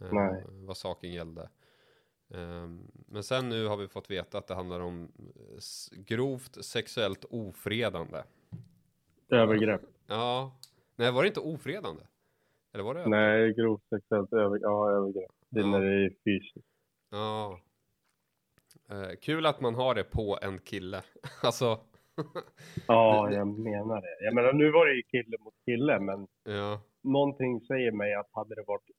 [0.00, 0.44] eh, Nej.
[0.48, 1.48] vad saken gällde.
[2.34, 7.24] Ehm, Men sen nu har vi fått veta att det handlar om eh, grovt sexuellt
[7.30, 8.22] ofredande.
[9.28, 9.82] Övergrepp.
[10.06, 10.52] Ja,
[10.96, 12.02] nej var det inte ofredande?
[12.74, 13.08] Eller var det?
[13.08, 15.30] Nej, grovt sexuellt över, ja, övergrepp.
[15.48, 15.70] Det är Ja.
[15.70, 16.66] när det är fysiskt.
[17.10, 17.60] Ja.
[18.90, 21.02] Eh, Kul att man har det på en kille.
[21.42, 21.78] alltså,
[22.86, 24.24] Ja, jag menar det.
[24.24, 28.28] Jag menar, nu var det ju kille mot kille, men ja, någonting säger mig att
[28.32, 28.90] hade det varit...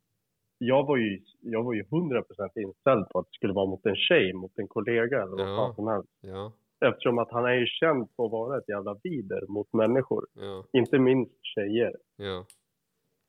[0.67, 3.95] Jag var ju, jag var ju 100% inställd på att det skulle vara mot en
[3.95, 5.73] tjej, mot en kollega eller vad Ja.
[5.75, 6.09] som helst.
[6.21, 10.27] ja, Eftersom att han är ju känd på att vara ett jävla vider mot människor.
[10.33, 11.95] ja, Inte minst tjejer.
[12.15, 12.45] ja,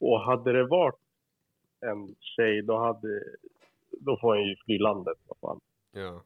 [0.00, 0.98] Och hade det varit
[1.80, 3.22] en tjej, då hade...
[4.00, 5.18] Då får han ju fly landet.
[5.28, 5.60] Vad fan.
[5.92, 6.22] ja.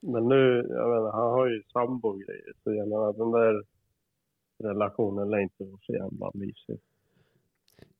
[0.00, 2.52] Men nu, jag menar, han har ju sambo och grejer.
[2.64, 3.62] Så jag menar, den där
[4.58, 6.78] relationen lär inte vara så jävla mysig.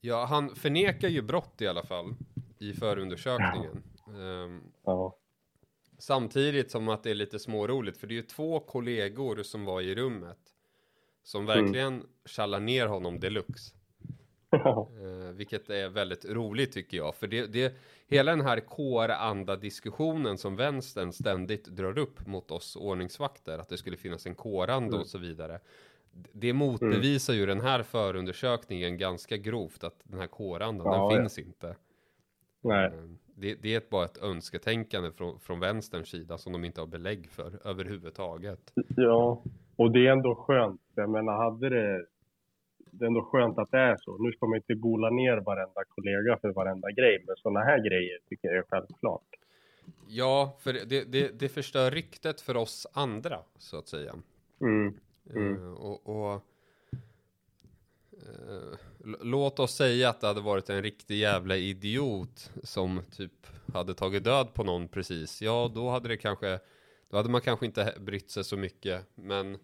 [0.01, 2.15] Ja, han förnekar ju brott i alla fall
[2.59, 3.83] i förundersökningen.
[4.21, 5.17] Ehm, Ja.
[5.99, 9.81] samtidigt som att det är lite småroligt, för det är ju två kollegor som var
[9.81, 10.39] i rummet
[11.23, 12.07] som verkligen
[12.37, 13.75] kallar ner honom deluxe.
[14.53, 17.15] Eh, vilket är väldigt roligt tycker jag.
[17.15, 17.75] För det, det,
[18.07, 23.97] hela den här kåranda-diskussionen som vänstern ständigt drar upp mot oss ordningsvakter, att det skulle
[23.97, 25.01] finnas en kåranda Mm.
[25.01, 25.61] och så vidare.
[26.33, 31.21] Det motbevisar ju den här förundersökningen ganska grovt, att den här kårandan, Ja, den ja.
[31.23, 31.77] finns inte.
[32.61, 32.87] Nej.
[32.87, 32.93] Eh,
[33.41, 37.29] Det, det är bara ett önsketänkande från, från vänsterns sida som de inte har belägg
[37.31, 38.73] för överhuvudtaget.
[38.97, 39.43] Ja,
[39.77, 40.81] och det är ändå skönt.
[40.95, 42.07] Jag menar, hade det...
[42.91, 44.19] Det är ändå skönt att det är så.
[44.19, 48.19] Nu ska man inte gola ner varenda kollega för varenda grej, men sådana här grejer
[48.29, 49.23] tycker jag är självklart.
[50.09, 54.15] Ja, för det, det, det förstör ryktet för oss andra, så att säga.
[54.61, 54.95] Mm.
[55.31, 55.55] Mm.
[55.63, 56.43] Eh, och, och
[58.13, 58.79] eh,
[59.23, 64.25] låt oss säga att det hade varit en riktig jävla idiot som typ hade tagit
[64.25, 65.43] död på någon precis.
[65.43, 66.61] Ja, då hade det kanske,
[67.09, 69.07] då hade man kanske inte brytt sig så mycket.
[69.15, 69.59] Men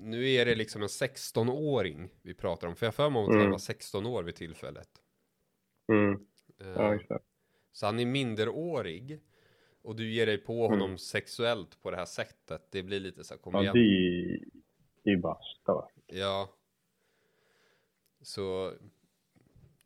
[0.00, 2.76] nu är det liksom en 16-åring vi pratar om.
[2.76, 3.50] För jag har för mig att han Mm.
[3.50, 4.88] var 16 år vid tillfället.
[5.92, 6.12] Mm.
[6.60, 7.18] Eh, Ja,
[7.72, 9.20] så han är minderårig.
[9.84, 10.70] Och du ger dig på Mm.
[10.80, 12.62] honom sexuellt på det här sättet.
[12.70, 13.74] Det blir lite så här, kom Ja, igen.
[13.74, 14.44] det
[15.04, 15.88] det är basta.
[16.06, 16.48] Ja.
[18.22, 18.72] Så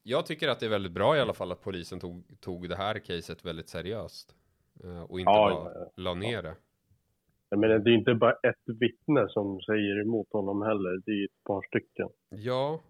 [0.03, 2.77] jag tycker att det är väldigt bra i alla fall att polisen tog, tog det
[2.77, 4.35] här caset väldigt seriöst.
[4.85, 6.57] Eh, och inte Ja, bara ja, la ner det.
[7.49, 11.03] Jag menar, det är inte bara ett vittne som säger emot honom heller.
[11.07, 12.09] Det är ett par stycken.
[12.29, 12.81] Ja,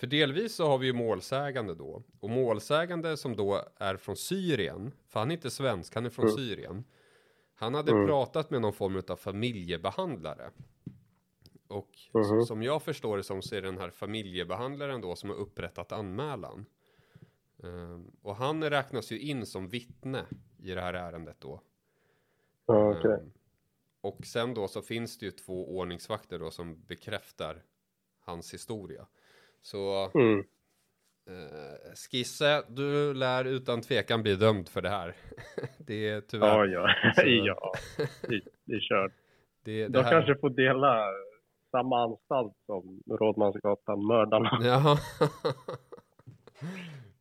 [0.00, 2.02] för delvis så har vi ju målsägande då.
[2.20, 6.24] Och målsägande som då är från Syrien, för han är inte svensk, han är från
[6.24, 6.36] Mm.
[6.36, 6.84] Syrien.
[7.54, 8.06] Han hade Mm.
[8.06, 10.50] pratat med någon form av familjebehandlare.
[11.68, 12.42] Och Mhm.
[12.46, 16.66] som jag förstår det som så är den här familjebehandlaren då som har upprättat anmälan.
[17.64, 20.26] Ehm, och han räknas ju in som vittne
[20.58, 21.60] i det här ärendet då.
[22.66, 23.10] Ja, okej.
[23.12, 23.32] Ehm,
[24.00, 27.62] och sen då så finns det ju två ordningsvakter då som bekräftar
[28.20, 29.06] hans historia.
[29.62, 30.38] Så Mm.
[31.30, 35.14] eh, Skisse, du lär utan tvekan bli dömd för det här.
[35.78, 36.66] det är Ja, tyvärr.
[36.66, 36.88] ja.
[37.14, 37.72] Så- ja.
[38.28, 39.12] Det, det är kört.
[39.64, 40.10] Det, det De här...
[40.10, 41.04] kanske får dela
[41.70, 44.58] samma anstalt som Rådmansgatan-mördarna.
[44.62, 44.98] Ja.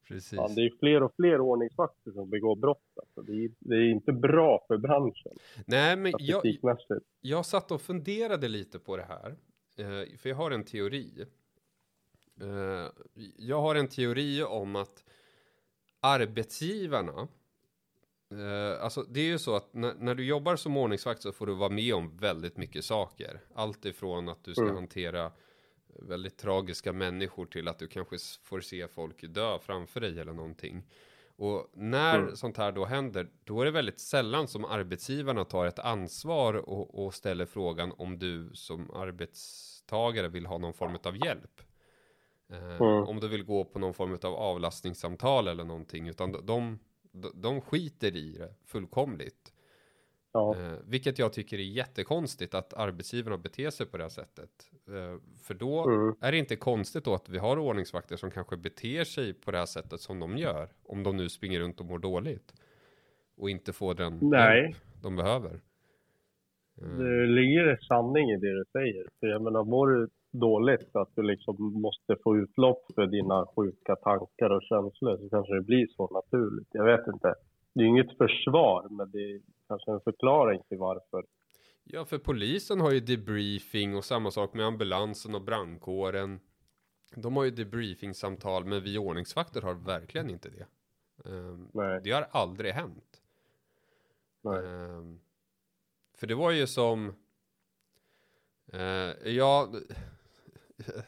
[0.08, 0.40] Precis.
[0.40, 2.84] Fan, det är fler och fler ordningsvakter som begår brott.
[2.96, 3.22] Alltså.
[3.22, 5.32] Det, är, det är inte bra för branschen
[5.68, 6.42] Nej, men jag,
[7.22, 9.36] jag satt och funderade lite på det här.
[9.78, 11.26] Eh, för jag har en teori.
[12.42, 12.88] Eh,
[13.38, 15.04] jag har en teori om att
[16.02, 17.28] arbetsgivarna
[18.32, 21.48] Eh, alltså det är ju så att när, när du jobbar som ordningsvakt så får
[21.48, 23.42] du vara med om väldigt mycket saker.
[23.56, 24.76] Allt ifrån att du ska Mm.
[24.76, 25.32] hantera
[25.88, 30.84] väldigt tragiska människor till att du kanske får se folk dö framför dig eller någonting.
[31.36, 32.36] Och när Mm.
[32.36, 37.06] sånt här då händer, då är det väldigt sällan som arbetsgivarna tar ett ansvar och,
[37.06, 41.62] och ställer frågan om du som arbetstagare vill ha någon form av hjälp.
[42.52, 43.04] Eh, Mm.
[43.04, 46.80] Om du vill gå på någon form av avlastningssamtal eller någonting, utan de,
[47.12, 49.54] de, de skiter i det fullkomligt.
[50.34, 50.56] Ja.
[50.58, 54.50] Eh, vilket jag tycker är jättekonstigt att arbetsgivarna beter sig på det här sättet.
[54.88, 56.16] Eh, för då Mm.
[56.22, 59.58] är det inte konstigt då att vi har ordningsvakter som kanske beter sig på det
[59.58, 60.70] här sättet som de gör.
[60.84, 62.54] Om de nu springer runt och mår dåligt.
[63.38, 65.62] Och inte får den hjälp Nej, de behöver.
[66.82, 69.08] Eh, det ligger en sanning i det du säger.
[69.20, 73.46] För jag menar, mår du dåligt för att du liksom måste få utlopp för dina
[73.56, 76.68] sjuka tankar och känslor så kanske det blir så naturligt.
[76.72, 77.36] Jag vet inte.
[77.74, 81.26] Det är inget försvar, men det är kanske en förklaring till varför.
[81.84, 86.40] Ja, för polisen har ju debriefing och samma sak med ambulansen och brandkåren.
[87.16, 90.66] De har ju debriefingsamtal, men vi ordningsvakter har verkligen inte det.
[91.74, 93.22] Nej, Det har aldrig hänt.
[94.42, 94.66] nej.
[94.66, 95.20] Ehm,
[96.18, 97.14] för det var ju som,
[98.74, 99.68] eh, ja,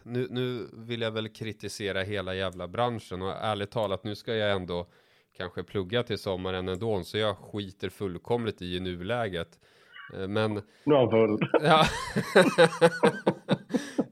[0.04, 4.52] nu, nu vill jag väl kritisera hela jävla branschen och ärligt talat nu ska jag
[4.52, 4.88] ändå
[5.38, 9.60] kanske plugga till sommaren ändå så jag skiter fullkomligt i i nuläget.
[10.14, 10.54] Eh, Men
[10.84, 11.40] Nu är han full.
[11.62, 11.86] Ja.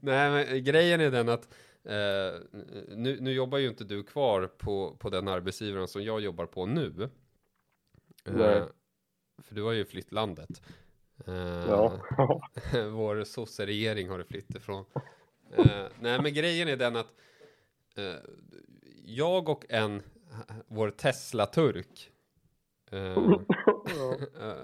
[0.00, 1.48] Nej, men grejen är den att
[1.84, 2.40] eh,
[2.88, 6.66] nu, nu jobbar ju inte du kvar på, på den arbetsgivaren som jag jobbar på
[6.66, 7.10] nu.
[8.26, 8.66] Eh,
[9.42, 10.62] för du har ju flytt landet.
[11.26, 12.00] Eh, Ja.
[12.90, 14.84] vår sosseregering har du flytt ifrån.
[15.56, 17.14] Eh, nej, men grejen är den att
[17.96, 18.14] eh,
[19.04, 20.02] jag och en,
[20.66, 22.10] vår Tesla-turk,
[22.90, 23.16] eh,
[24.40, 24.54] Eh,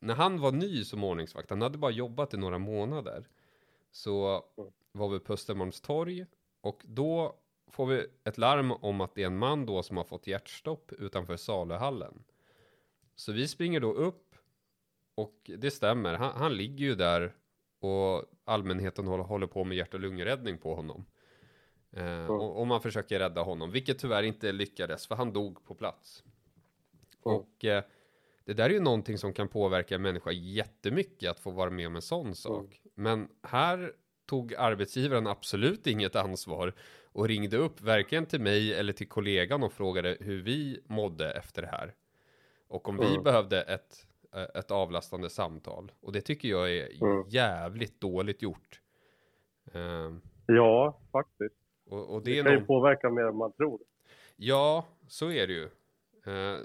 [0.00, 3.28] när han var ny som ordningsvakt, han hade bara jobbat i några månader,
[3.90, 4.44] så
[4.92, 6.26] var vi på Östermalmstorg
[6.60, 7.36] och då
[7.70, 10.92] får vi ett larm om att det är en man då som har fått hjärtstopp
[10.92, 12.24] utanför saluhallen.
[13.14, 14.34] Så vi springer då upp
[15.14, 17.34] och det stämmer, han, han ligger ju där
[17.80, 21.06] och allmänheten håller, håller på med hjärt och lungräddning på honom.
[21.92, 25.74] Eh, och, och man försöker rädda honom, vilket tyvärr inte lyckades för han dog på
[25.74, 26.24] plats.
[27.26, 27.38] Mm.
[27.38, 27.84] Och eh,
[28.44, 31.86] det där är ju någonting som kan påverka en människa jättemycket att få vara med
[31.86, 32.80] om en sån sak.
[32.94, 33.92] Men här
[34.26, 36.74] tog arbetsgivaren absolut inget ansvar
[37.12, 41.62] och ringde upp varken till mig eller till kollegan och frågade hur vi mådde efter
[41.62, 41.94] det här.
[42.68, 44.06] Och om vi behövde ett,
[44.54, 45.92] ett avlastande samtal.
[46.00, 47.28] Och det tycker jag är Mm.
[47.28, 48.80] jävligt dåligt gjort.
[49.72, 51.54] Ehm, Ja, faktiskt.
[51.90, 52.66] och, och det, Det kan ju någon...
[52.66, 53.80] påverka mer än man tror.
[54.36, 55.68] Ja, så är det ju.
[56.26, 56.58] Uh,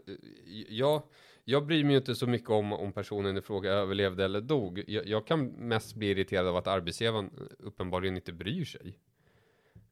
[0.69, 1.01] jag,
[1.43, 4.83] jag bryr mig ju inte så mycket om om personen i fråga överlevde eller dog.
[4.87, 8.99] Jag, jag kan mest bli irriterad av att arbetsgivaren uppenbarligen inte bryr sig.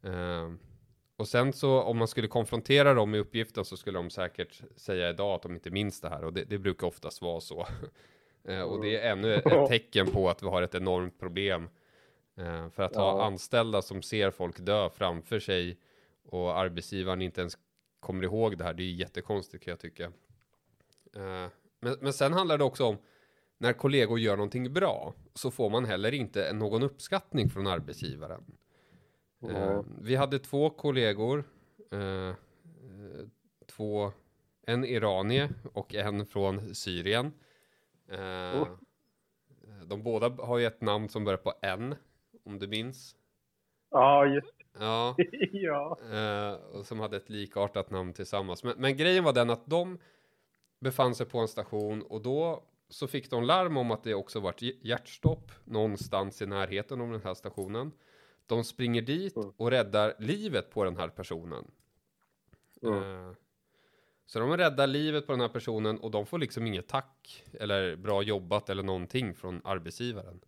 [0.03, 0.51] Eh,
[1.21, 5.09] och sen så om man skulle konfrontera dem med uppgiften så skulle de säkert säga
[5.09, 7.67] idag att de inte minns det här och det, det brukar oftast vara så.
[8.43, 11.69] Eh, och det är ännu ett tecken på att vi har ett enormt problem.
[12.37, 13.25] Eh, för att ha Ja.
[13.25, 15.77] anställda som ser folk dö framför sig
[16.25, 17.57] och arbetsgivaren inte ens
[17.99, 20.03] kommer ihåg det här, det är jättekonstigt kan jag tycka.
[21.15, 21.47] Eh,
[21.79, 22.97] men, men sen handlar det också om
[23.57, 28.43] när kollegor gör någonting bra så får man heller inte någon uppskattning från arbetsgivaren.
[29.43, 29.83] Eh, Ja.
[30.01, 31.43] vi hade två kollegor,
[31.91, 31.99] eh,
[32.29, 32.33] eh,
[33.65, 34.11] två,
[34.67, 37.33] en iranier och en från Syrien.
[38.11, 38.67] Eh, Oh.
[39.85, 41.95] De båda har ju ett namn som börjar på N,
[42.45, 43.15] om du minns.
[43.89, 45.15] Ja, just Ja.
[45.51, 45.97] ja.
[46.11, 48.63] Eh, och som hade ett likartat namn tillsammans.
[48.63, 49.97] Men, men grejen var den att de
[50.79, 54.39] befann sig på en station och då så fick de larm om att det också
[54.39, 57.91] varit hj- hjärtstopp någonstans i närheten av den här stationen.
[58.45, 59.51] De springer dit Mm.
[59.57, 61.71] och räddar livet på den här personen.
[62.81, 63.03] Mm.
[63.03, 63.33] Eh,
[64.25, 67.95] så de räddar livet på den här personen och de får liksom inget tack eller
[67.95, 70.39] bra jobbat eller någonting från arbetsgivaren.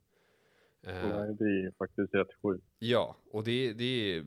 [0.83, 2.65] Eh, Nej, det är faktiskt rätt sjukt.
[2.79, 3.83] Ja, och det, det,
[4.17, 4.25] är,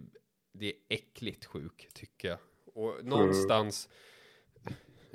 [0.53, 2.39] det är äckligt sjuk tycker jag.
[2.75, 3.89] Och någonstans,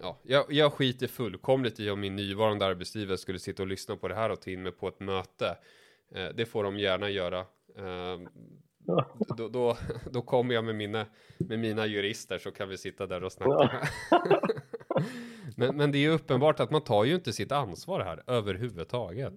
[0.01, 4.07] ja, jag, jag skiter fullkomligt i om min nuvarande arbetsgivare skulle sitta och lyssna på
[4.07, 5.57] det här och ta in mig på ett möte.
[6.11, 7.45] Eh, det får de gärna göra.
[7.77, 8.19] Eh,
[9.37, 9.77] då, då,
[10.11, 11.05] då kommer jag med mina,
[11.49, 13.69] med mina jurister så kan vi sitta där och snacka.
[15.57, 19.33] men, men det är ju uppenbart att man tar ju inte sitt ansvar här överhuvudtaget.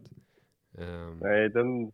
[0.79, 1.92] Eh, Nej, den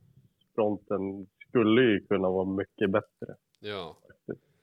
[0.55, 3.35] fronten skulle ju kunna vara mycket bättre.
[3.61, 3.96] ja.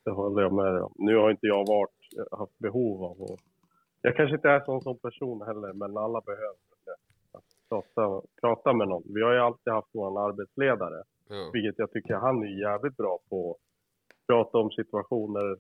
[0.04, 0.94] Det håller jag med om.
[0.96, 3.40] Nu har inte jag varit, haft behov av att...
[4.02, 6.96] Jag kanske inte är sån som person heller, men alla behöver det.
[7.38, 9.04] Att prata, prata med någon.
[9.06, 11.50] Vi har ju alltid haft vår arbetsledare, ja.
[11.54, 13.58] vilket jag tycker han är jävligt bra på.
[14.28, 15.58] Prata om situationer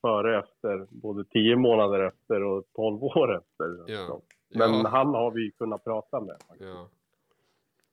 [0.00, 3.92] före efter, både tio månader efter och tolv år efter.
[3.92, 4.20] Ja.
[4.54, 6.36] Men ja, han har vi kunnat prata med.
[6.58, 6.88] ja,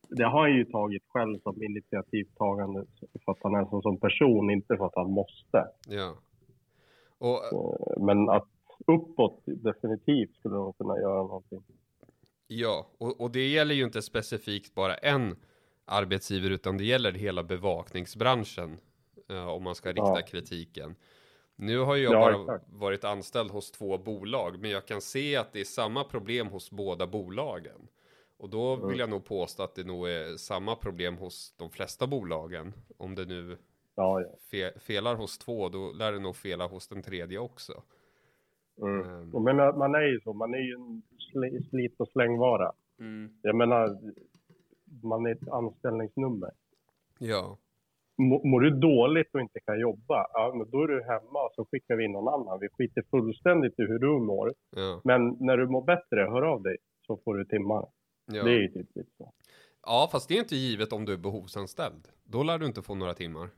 [0.10, 2.86] Det har han ju tagit själv som initiativtagande
[3.26, 5.68] för att han är så som person, inte för att han måste.
[5.88, 6.16] ja.
[7.18, 7.42] Och
[7.98, 8.48] Men att
[8.88, 11.64] uppåt definitivt skulle de kunna göra någonting.
[12.48, 15.36] Ja, och, och det gäller ju inte specifikt bara en
[15.90, 18.78] arbetsgivare, utan det gäller hela bevakningsbranschen.
[19.30, 20.22] eh, om man ska rikta Ja.
[20.28, 20.96] kritiken.
[21.56, 22.66] Nu har ju jag Ja, bara exakt.
[22.74, 26.72] varit anställd hos två bolag, men jag kan se att det är samma problem hos
[26.72, 27.88] båda bolagen.
[28.38, 28.88] Och då Mm.
[28.88, 32.74] vill jag nog påstå att det nog är samma problem hos de flesta bolagen.
[32.98, 33.58] Om det nu
[33.96, 34.28] Ja, ja.
[34.52, 37.84] fe felar hos två, då lär det nog fela hos den tredje också.
[38.82, 39.02] Mm.
[39.10, 39.30] Ehm.
[39.34, 41.02] Jag menar, man är ju så, man är ju en
[41.34, 42.72] sli- slit och slängvara.
[43.42, 43.98] Jag menar,
[45.04, 46.52] man är ett anställningsnummer.
[47.20, 47.58] Ja,
[48.18, 51.52] Må- Mår du dåligt och inte kan jobba, ja, men då är du hemma och
[51.56, 52.60] så skickar vi in någon annan.
[52.60, 54.54] Vi skiter fullständigt i hur du mår.
[54.76, 57.88] ja, Men när du mår bättre, hör av dig så får du timmar.
[58.26, 58.44] ja.
[58.44, 59.34] Det är ju typ lite så.
[59.86, 62.08] Ja, fast det är inte givet om du är behovsanställd.
[62.24, 63.50] Då lär du inte få några timmar.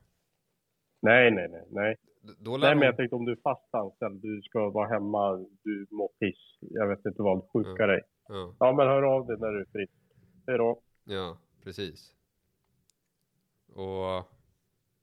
[1.02, 1.64] Nej, nej, nej.
[1.70, 1.96] nej.
[2.38, 5.46] Då lär Nej, men jag tänkte om du är fast anställd, du ska vara hemma,
[5.62, 7.86] du mår piss, jag vet inte vad, sjuka Ja.
[7.86, 8.00] dig.
[8.28, 9.92] Ja, Ja, men hör av dig när du är frisk.
[10.46, 10.80] Hej då.
[11.04, 12.14] Ja, precis.
[13.66, 14.28] Och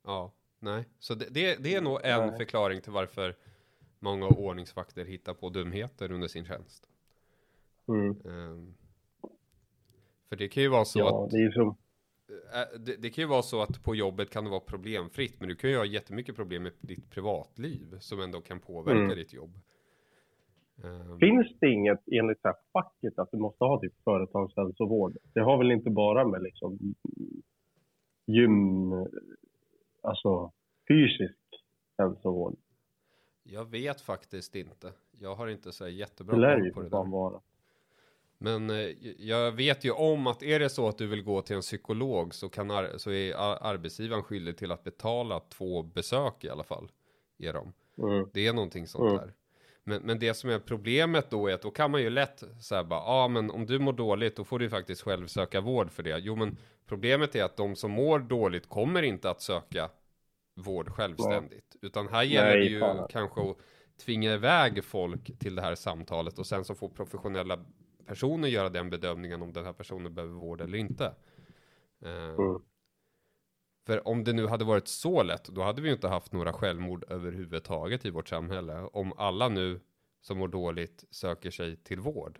[0.04, 0.86] ja, nej.
[1.00, 2.38] Så det, det, det är nog en Nej.
[2.38, 3.36] förklaring till varför
[4.00, 6.88] många ordningsvakter hittar på dumheter under sin tjänst.
[7.88, 8.10] Mm.
[8.26, 8.74] Ehm,
[10.30, 11.68] för det kan ju vara så Ja, att det som...
[12.54, 15.50] Äh, det, det kan ju vara så att på jobbet kan det vara problemfritt, men
[15.50, 19.16] du kan ju ha jättemycket problem med ditt privatliv som ändå kan påverka Mm.
[19.16, 19.60] ditt jobb.
[20.84, 25.18] Ehm, Finns det inget enligt så facket att du måste ha typ företagshälsovård?
[25.34, 26.96] Det har väl inte bara med liksom
[28.26, 28.92] gym,
[30.04, 30.52] alltså
[30.88, 31.38] fysisk
[31.98, 32.56] hälsovård?
[33.44, 34.92] jag vet faktiskt inte.
[35.20, 37.12] Jag har inte så jättebra koll på det där.
[37.12, 37.42] vara.
[38.38, 38.76] Men eh,
[39.20, 42.34] jag vet ju om att är det så att du vill gå till en psykolog
[42.34, 46.64] så, kan ar- så är ar- arbetsgivaren skyldig till att betala två besök i alla
[46.64, 46.92] fall.
[47.38, 47.74] Är de.
[47.98, 48.30] Mm.
[48.34, 49.18] Det är någonting sånt Mm.
[49.18, 49.34] där.
[49.84, 52.84] Men, men det som är problemet då är att då kan man ju lätt säga
[52.84, 55.92] bara, ja ah, men om du mår dåligt då får du faktiskt själv söka vård
[55.92, 56.20] för det.
[56.20, 59.90] Jo men problemet är att de som mår dåligt kommer inte att söka
[60.56, 61.76] vård självständigt.
[61.82, 63.08] Utan här gäller Nej, det ju fan.
[63.10, 63.58] kanske att
[64.06, 67.66] tvinga iväg folk till det här samtalet och sen så får professionella
[68.06, 71.16] personer göra den bedömningen om den här personen behöver vård eller inte.
[72.06, 72.62] Eh, Mm.
[73.86, 76.54] För om det nu hade varit så lätt, då hade vi ju inte haft några
[76.54, 78.90] självmord överhuvudtaget i vårt samhälle.
[78.94, 79.80] Om alla nu
[80.22, 82.40] som mår dåligt söker sig till vård.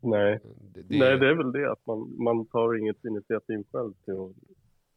[0.00, 0.40] Nej.
[0.44, 4.14] Det, det, Nej, det är väl det att man, man tar inget initiativ själv till
[4.14, 4.32] att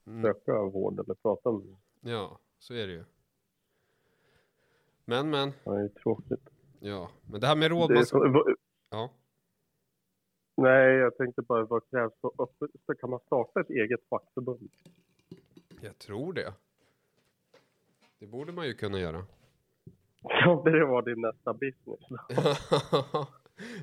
[0.07, 1.77] mm, söka vård eller prata med någon.
[2.01, 3.03] Ja, så är det ju.
[5.05, 6.49] Men, men, Det är tråkigt.
[6.79, 7.09] ja.
[7.31, 8.09] Men det här med Det är rådmans...
[8.09, 8.55] så,
[8.89, 9.09] Ja.
[10.57, 12.71] nej, jag tänkte bara vad krävs för öppet?
[12.85, 14.69] Så kan man starta ett eget fackförbund?
[15.85, 16.53] Jag tror det.
[18.19, 19.25] Det borde man ju kunna göra.
[20.21, 21.99] Ja, det var din nästa business.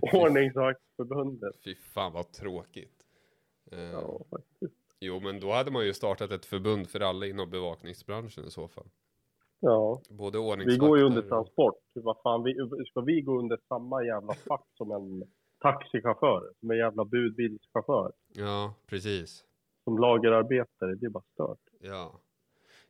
[0.12, 1.56] Ordningsvaktsförbundet.
[1.64, 3.06] Fy fan vad tråkigt.
[3.72, 4.74] Eh, Ja, faktiskt.
[5.00, 8.68] Jo, men då hade man ju startat ett förbund för alla inom bevakningsbranschen i så
[8.68, 8.86] fall.
[9.60, 11.78] Ja, Både vi ordningsvakter går ju under transport.
[11.92, 12.54] Vad fan, vi,
[12.90, 15.24] ska vi gå under samma jävla fack som en
[15.58, 16.52] taxichaufför?
[16.60, 18.12] Som en jävla budbilschaufför?
[18.28, 19.44] Ja, precis.
[19.84, 20.94] Som lagerarbetare?
[20.94, 21.58] Det är bara stört.
[21.82, 22.20] Ja.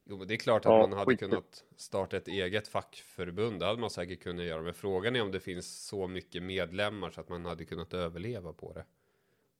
[0.05, 1.19] Jo, men det är klart att Ja, man hade skit.
[1.21, 3.61] kunnat starta ett eget fackförbund.
[3.61, 4.63] Det hade man säkert kunnat göra.
[4.63, 8.53] Men frågan är om det finns så mycket medlemmar så att man hade kunnat överleva
[8.53, 8.85] på det.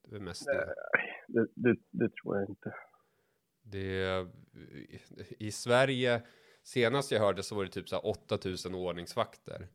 [0.09, 0.75] Det är mest det.
[1.29, 2.75] Det, det, det tror jag inte.
[3.63, 4.29] det.
[5.39, 6.23] I Sverige,
[6.63, 9.69] senast jag hörde så var det typ så här 8000 ordningsvakter.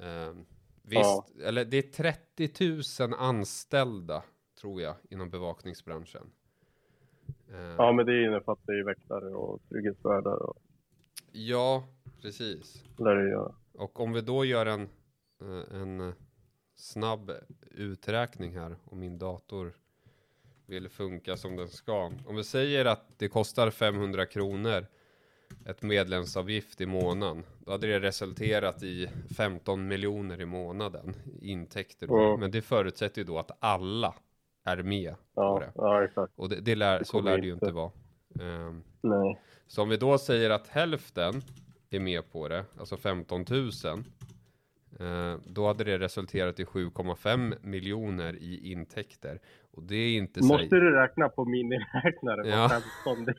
[0.00, 0.34] Eh,
[0.82, 4.22] visst, eller det är 30 000 anställda
[4.60, 6.32] tror jag inom bevakningsbranschen.
[7.52, 10.58] Eh, Ja, men det innefattar ju väktare och trygghetsvärdar och
[11.32, 11.84] ja,
[12.22, 12.84] precis.
[12.98, 13.54] lär det göra.
[13.72, 14.88] Och om vi då gör en,
[15.40, 16.12] eh, en
[16.74, 17.32] snabb
[17.70, 19.72] uträkning här om min dator
[20.66, 22.12] vill funka som den ska.
[22.26, 24.86] Om vi säger att det kostar 500 kronor
[25.66, 27.44] ett medlemsavgift i månaden.
[27.58, 32.06] Då hade det resulterat i 15 miljoner i månaden i intäkter.
[32.06, 32.18] Då.
[32.18, 32.40] Mm.
[32.40, 34.14] Men det förutsätter ju då att alla
[34.64, 35.72] är med på Ja, det.
[35.74, 36.32] ja exakt.
[36.36, 37.72] Och det, det lär, Det så lär det ju inte.
[37.72, 37.90] vara.
[38.40, 39.40] Ehm, Nej.
[39.66, 41.42] så om vi då säger att hälften
[41.90, 43.70] är med på det, alltså 15 000.
[45.00, 49.40] Eh, då hade det resulterat i 7,5 miljoner i intäkter.
[49.72, 50.74] Och det är inte Måste så...
[50.74, 52.48] du räkna på miniräknare?
[52.48, 52.56] Ja.
[52.72, 52.80] Ja.
[53.04, 53.34] 15 det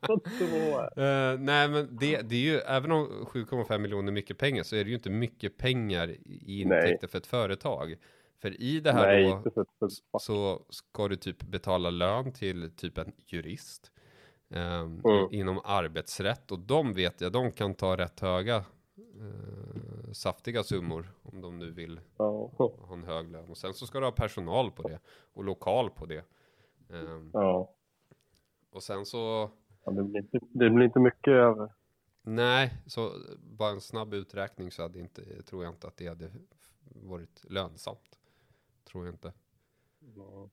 [0.00, 0.80] på två.
[1.02, 4.76] Eh, nej men det, det är ju, även om 7,5 miljoner är mycket pengar så
[4.76, 7.96] är det ju inte mycket pengar i intäkter för ett företag.
[8.38, 9.42] För i det här Nej,
[9.80, 13.92] då så ska du typ betala lön till typ en jurist.
[14.50, 15.28] ehm, Mm.
[15.30, 18.56] Inom arbetsrätt och de vet jag, de kan ta rätt höga
[18.96, 22.50] eh, saftiga summor om de nu vill Ja.
[22.58, 23.50] ha en hög lön.
[23.50, 25.00] Och sen så ska du ha personal på det
[25.32, 26.24] och lokal på det.
[26.90, 27.70] Ehm, Ja.
[28.70, 29.50] och sen så
[29.84, 31.72] ja det, blir inte, det blir inte mycket över.
[32.22, 36.30] Nej, så bara en snabb uträkning så hade inte, tror jag inte att det hade
[37.02, 38.18] varit lönsamt.
[38.96, 39.32] Tror jag inte.
[40.16, 40.50] Ja.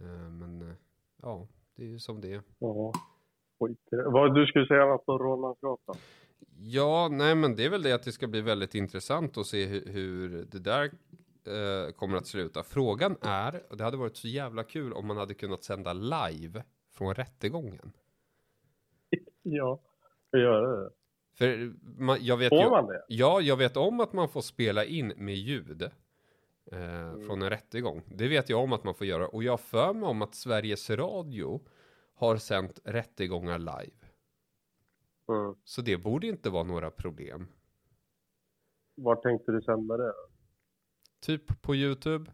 [0.00, 0.74] Eh, Men eh,
[1.22, 2.42] ja, det är ju som det är.
[2.58, 2.92] Ja.
[3.90, 5.96] Vad du skulle säga något om Rålambsgatan?
[6.58, 9.66] Ja, nej men det är väl det att det ska bli väldigt intressant att se
[9.66, 12.62] hur, hur det där eh, kommer att sluta.
[12.62, 16.64] Frågan är, och det hade varit så jävla kul om man hade kunnat sända live
[16.92, 17.92] från rättegången.
[19.42, 19.80] Ja,
[20.32, 20.90] göra det.
[21.34, 21.72] För
[22.02, 23.04] man, jag vet Får ju, man det?
[23.08, 25.90] Ja, jag vet om att man får spela in med ljud
[26.72, 28.02] eh, från en rättegång.
[28.06, 29.28] Det vet jag om att man får göra.
[29.28, 31.60] Och jag för mig om att Sveriges Radio
[32.14, 33.96] har sänt rättegångar live.
[35.28, 35.54] Mm.
[35.64, 37.46] Så det borde inte vara några problem.
[38.94, 40.12] Var tänkte du sända det?
[41.20, 42.30] Typ på YouTube.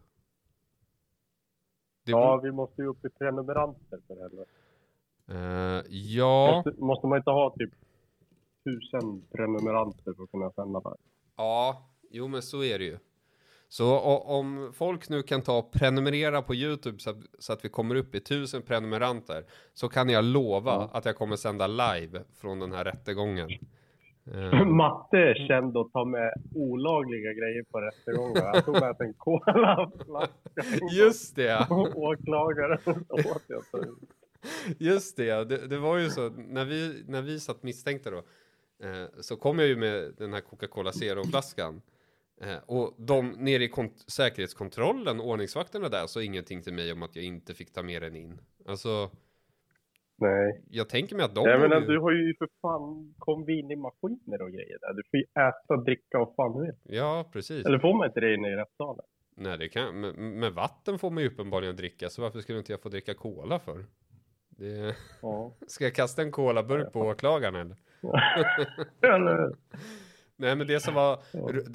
[2.03, 4.51] Det Ja, vi måste ju upp i prenumeranter för helvete.
[5.27, 7.73] eh, ja, Måste, måste man inte ha typ
[8.63, 10.95] tusen prenumeranter för att kunna sända där?
[11.35, 12.97] ja, jo men så är det ju.
[13.73, 17.69] Så om folk nu kan ta och prenumerera på YouTube så att, så att vi
[17.69, 19.43] kommer upp i tusen prenumeranter
[19.73, 20.89] så kan jag lova Ja.
[20.93, 23.49] att jag kommer sända live från den här rättegången.
[24.33, 28.51] Eh, Matte är känd att ta med olagliga grejer på rättegångar.
[28.53, 30.33] Han tog med sig en colaflaska.
[30.91, 33.65] just det, Åklagaren åt jag.
[33.65, 33.95] så-
[34.79, 35.43] just det.
[35.49, 35.67] det.
[35.67, 38.17] Det var ju så när vi, när vi satt misstänkta då
[38.87, 41.81] eh, så kom jag ju med den här Coca-Cola Zero-flaskan.
[42.43, 47.15] Eh, och de nere i kont- säkerhetskontrollen, ordningsvakterna där, sa ingenting till mig om att
[47.15, 48.39] jag inte fick ta med den in.
[48.65, 49.11] Alltså,
[50.17, 50.61] Nej.
[50.69, 54.41] jag tänker mig att de Jag borde menar, ju- du har ju för fan konvinimaskiner
[54.41, 54.93] och grejer där.
[54.93, 56.73] Du får ju äta, dricka och fan vill.
[56.83, 57.65] Ja, precis.
[57.65, 59.05] Eller får man inte det inne i rättssalen?
[59.35, 62.71] Nej, det kan, med, med vatten får man ju uppenbarligen dricka, så varför skulle inte
[62.73, 63.85] jag få dricka cola för?
[64.49, 65.53] Det, Ja.
[65.67, 67.75] ska jag kasta en colaburk på åklagaren eller?
[69.15, 69.55] Eller
[70.41, 71.19] Nej, men det som var,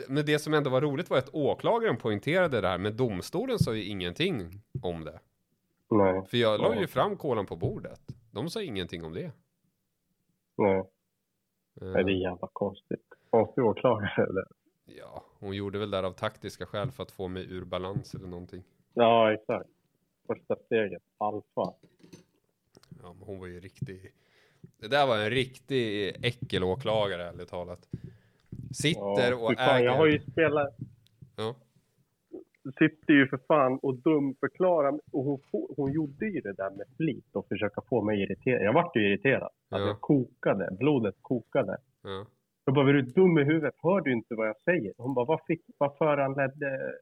[0.09, 3.75] men det som ändå var roligt var att åklagaren poängterade det här, men domstolen sa
[3.75, 5.21] ju ingenting om det.
[5.91, 8.01] Nej, För jag la ju fram kolan på bordet.
[8.31, 9.33] De sa ingenting om det.
[10.59, 10.79] nej.
[11.81, 13.05] Eh, Nej, det är jävla konstigt.
[13.31, 14.47] Konstig åklagare det.
[14.85, 18.27] Ja, hon gjorde väl där av taktiska skäl för att få mig ur balans eller
[18.29, 18.62] någonting.
[18.95, 19.71] Ja, exakt.
[20.27, 21.75] Första steget, alfa.
[23.03, 24.12] Ja, men hon var ju riktig.
[24.81, 27.89] Det där var en riktig äckelåklagare, ärligt talat.
[28.83, 29.85] Sitter Ja, och fan, äger.
[29.87, 30.74] Jag har ju spelat,
[31.37, 31.55] Ja,
[32.79, 35.01] sitter ju för fan och dumförklarar.
[35.12, 35.41] Och hon,
[35.77, 38.62] hon gjorde ju det där med flit och försöka få mig irriterad.
[38.62, 39.43] Jag vart ju irriterad.
[39.70, 39.87] Att Ja.
[39.87, 41.77] jag kokade, blodet kokade.
[42.03, 42.27] ja,
[42.64, 43.74] Jag bara, är du dum i huvudet?
[43.83, 44.93] Hör du inte vad jag säger?
[44.99, 46.93] Hon bara, vad, fick, vad föranledde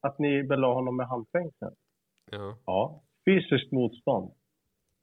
[0.00, 1.72] att ni belade honom med handfängsel?
[2.30, 4.30] ja, Ja, fysiskt motstånd.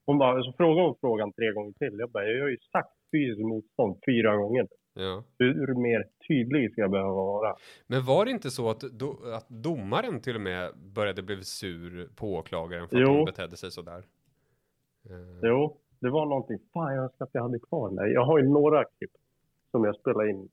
[0.05, 1.95] Hon bara, så frågade hon frågan tre gånger till.
[1.99, 4.67] Jag bara, jag har ju sagt fysiskt motstånd fyra gånger.
[4.94, 5.24] Ja.
[5.39, 7.56] Hur mer tydlig ska jag behöva vara?
[7.88, 12.10] Men var det inte så att, do, att domaren till och med började bli sur
[12.16, 13.10] på åklagaren för att Jo.
[13.16, 14.04] hon betedde sig sådär?
[15.10, 16.60] Eh, Jo, det var någonting.
[16.74, 18.06] Fan, jag önskar att jag hade kvar den där.
[18.08, 19.12] Jag har ju några klipp
[19.72, 20.50] som jag spelar in.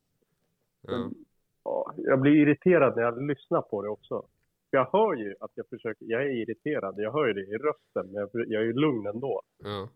[1.64, 4.22] Ja, jag blir irriterad när jag lyssnar på det också.
[4.70, 8.12] Jag hör ju att jag försöker, jag är irriterad, jag hör ju det i rösten,
[8.12, 9.42] men jag, jag är ju lugn ändå.
[9.64, 9.88] ja,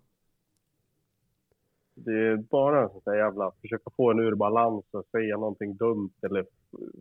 [1.94, 5.76] Det är bara en sån där jävla, försöka få en ur balans och säga någonting
[5.76, 6.46] dumt eller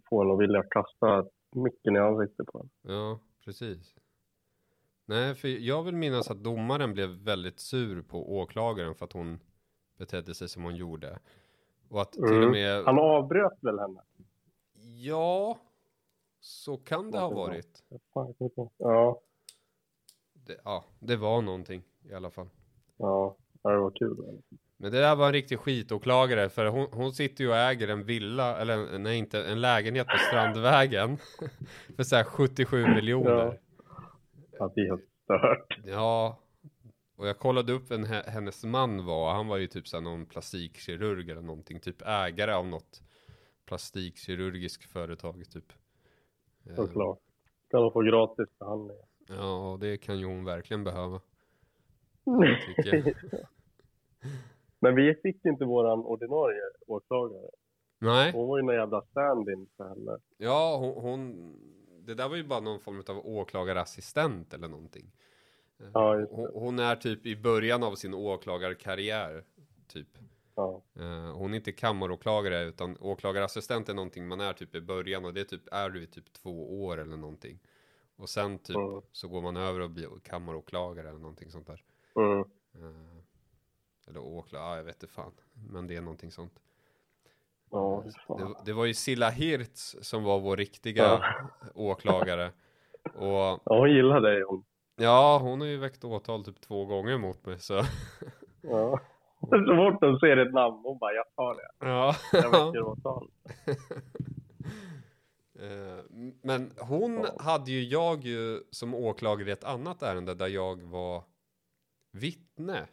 [0.10, 1.26] få en att vilja kasta
[1.56, 2.70] micken i ansiktet på en.
[2.94, 3.96] ja, precis.
[5.06, 9.40] Nej, för jag vill minnas att domaren blev väldigt sur på åklagaren för att hon
[9.98, 11.20] betedde sig som hon gjorde.
[11.90, 12.52] Och att till och Mm.
[12.52, 12.84] med...
[12.86, 14.02] Han avbröt väl henne?
[14.98, 15.58] Ja,
[16.40, 17.84] så kan det ha varit.
[18.78, 19.22] Ja,
[20.34, 22.50] Det, ja, det var någonting i alla fall.
[22.98, 24.42] ja, det var kul.
[24.82, 28.04] Men det där var en riktig skitåklagare för hon, hon sitter ju och äger en
[28.04, 31.18] villa, eller nej inte, en lägenhet på Strandvägen.
[31.96, 33.60] för så här 77 miljoner.
[34.60, 35.80] Att det är helt stört.
[35.86, 36.40] Ja.
[37.16, 39.34] Och jag kollade upp vem he- hennes man var.
[39.34, 41.80] Han var ju typ så någon plastikkirurg eller någonting.
[41.80, 43.02] Typ ägare av något
[43.66, 45.74] plastikkirurgisk företag typ.
[46.70, 47.20] Eh, Såklart.
[47.72, 48.98] Kan de få gratis behandling?
[49.28, 51.22] Ja, det kan ju hon verkligen behöva.
[52.76, 53.16] Tycker jag.
[54.82, 57.50] Men vi fick inte våran ordinarie åklagare.
[58.00, 60.18] Nej, Hon var ju någon jävla stand-in för henne.
[60.38, 61.54] ja hon, hon,
[62.06, 65.12] det där var ju bara någon form av åklagarassistent eller någonting.
[65.80, 66.36] Eh, Ja, just det.
[66.36, 69.44] hon, hon är typ i början av sin åklagarkarriär,
[69.88, 70.08] typ.
[70.56, 70.82] Ja.
[71.00, 75.34] Eh, hon är inte kammaråklagare utan åklagarassistent är någonting man är typ i början och
[75.34, 77.60] det är typ, är du i typ två år eller någonting.
[78.16, 79.02] Och sen typ Mm.
[79.12, 81.84] så går man över och blir kammaråklagare eller någonting sånt där.
[82.16, 82.40] Mm.
[82.74, 83.21] Eh,
[84.12, 85.32] eller åklagare, ja, jag vet inte fan.
[85.70, 86.60] Men det är någonting sånt.
[87.72, 88.04] Ja.
[88.28, 91.24] Det, det var ju Silla Hirtz som var vår riktiga Ja.
[91.76, 92.52] åklagare.
[93.16, 94.64] Och ja, hon gillar dig hon.
[94.96, 97.74] ja, hon har ju väckt åtal typ två gånger mot mig så.
[98.62, 99.00] Ja.
[99.40, 101.86] Så fort hon ser ett namn, hon bara jag tar det.
[101.88, 102.16] Ja.
[102.34, 103.30] Jag väcker åtal.
[105.60, 106.04] Eh,
[106.44, 107.44] Men hon Ja.
[107.44, 111.24] hade ju jag ju som åklagare i ett annat ärende där jag var
[112.12, 112.88] vittne.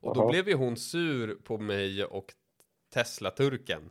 [0.00, 0.30] Och då Jaha.
[0.30, 2.34] blev ju hon sur på mig och
[2.94, 3.90] Tesla-turken.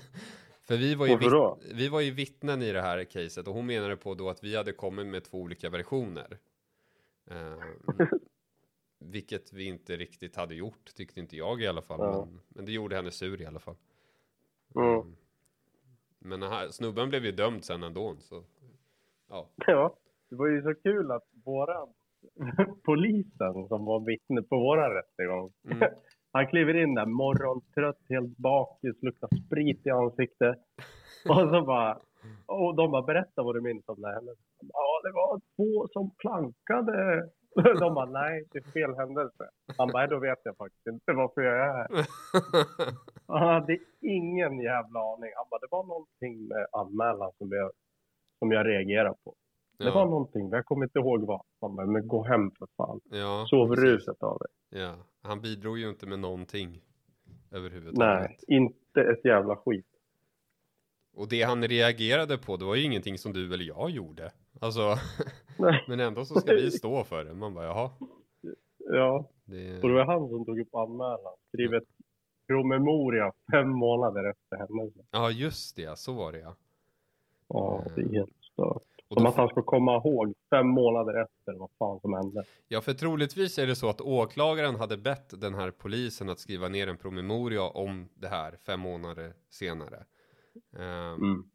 [0.62, 3.66] För vi var, ju vitt- vi var ju vittnen i det här caset och hon
[3.66, 6.38] menade på då att vi hade kommit med två olika versioner.
[7.30, 7.58] Eh,
[8.98, 12.00] vilket vi inte riktigt hade gjort, tyckte inte jag i alla fall.
[12.00, 12.24] Ja.
[12.24, 13.76] Men, men det gjorde henne sur i alla fall.
[14.76, 14.94] Mm.
[14.94, 15.16] Mm.
[16.18, 18.16] Men här, snubben blev ju dömd sen ändå.
[18.20, 18.44] Så,
[19.28, 19.48] ja.
[19.66, 19.96] Ja,
[20.28, 21.86] det var ju så kul att våra
[22.84, 25.52] polisen som var vittne på våra rättegång.
[25.70, 25.88] Mm.
[26.32, 30.56] Han kliver in där morgontrött, helt bakis, luktar sprit i ansiktet.
[31.28, 31.98] Och så bara,
[32.46, 34.22] och de bara berätta vad du minns om det här.
[34.72, 37.28] Ja, det var två som plankade.
[37.80, 39.44] De bara, nej, det är fel händelse.
[39.78, 41.88] Han bara, "Nej, då vet jag faktiskt inte varför jag är här.
[43.26, 45.30] Han hade ingen jävla aning.
[45.36, 47.70] Han bara, det var någonting med anmälan som jag,
[48.38, 49.34] som jag reagerade på.
[49.78, 51.42] Det var ja, någonting, men jag kommer inte ihåg vad.
[51.60, 53.00] Han bara, men gå hem för fan.
[53.10, 54.80] ja, Sov ruset av dig.
[54.82, 56.80] Ja, han bidrog ju inte med någonting
[57.50, 57.98] överhuvudtaget.
[57.98, 59.86] Nej, inte ett jävla skit.
[61.16, 64.30] Och det han reagerade på, det var ju ingenting som du eller jag gjorde.
[64.60, 64.96] Alltså,
[65.88, 67.34] men ändå så ska vi stå för det.
[67.34, 67.90] Man bara, jaha.
[68.78, 71.34] Ja, Det, och det var han som tog upp anmälan.
[71.48, 71.88] Skrev ett
[72.46, 75.02] promemoria fem månader efter händelsen.
[75.10, 76.54] ja, just det, så var det ja.
[77.48, 78.82] Ja, det är helt stört.
[79.08, 82.44] Och Som att han ska komma ihåg fem månader efter vad fan som hände.
[82.68, 86.68] ja, för troligtvis är det så att åklagaren hade bett den här polisen att skriva
[86.68, 90.04] ner en promemoria om det här fem månader senare.
[90.78, 91.50] Ehm, Mm.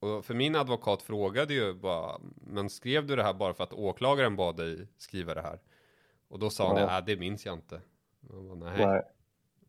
[0.00, 3.72] Och för min advokat frågade ju bara, men skrev du det här bara för att
[3.72, 5.60] åklagaren bad dig skriva det här?
[6.28, 7.00] Och då sa han, Ja.
[7.00, 7.80] det minns jag inte.
[8.30, 8.86] Jag bara, Nej.
[8.86, 9.02] Nej.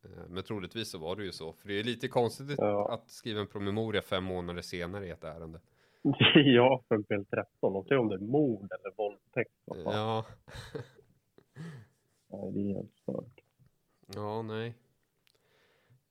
[0.04, 1.54] Eh, Men troligtvis så var det ju så.
[1.54, 2.94] För det är lite konstigt Ja.
[2.94, 5.60] att skriva en promemoria fem månader senare i ett ärende.
[6.36, 7.76] Ja, för del 13.
[7.76, 9.52] Och se om det är mord eller våldtäkt.
[9.66, 10.26] Ja,
[12.30, 13.42] Nej, det är helt stört.
[14.16, 14.76] ja nej.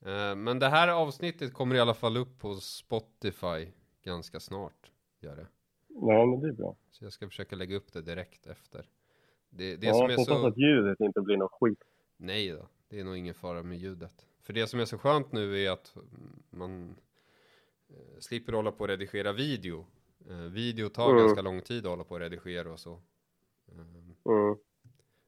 [0.06, 3.68] Eh, Men det här avsnittet kommer i alla fall upp på Spotify
[4.02, 4.90] ganska snart.
[5.20, 5.46] Gör det.
[5.88, 6.76] Ja, men det är bra.
[6.90, 8.86] Så jag ska försöka lägga upp det direkt efter.
[9.50, 10.46] Det, det ja, som är så...
[10.46, 11.84] att ljudet inte blir något skit.
[12.16, 14.26] Nej då, det är nog ingen fara med ljudet.
[14.42, 15.96] För det som är så skönt nu är att
[16.50, 16.96] man
[18.18, 19.86] slipper hålla på och redigera video.
[20.30, 21.22] Eh, video tar Mm.
[21.22, 22.92] ganska lång tid att hålla på och redigera och så.
[22.92, 23.78] Eh,
[24.24, 24.56] Mm.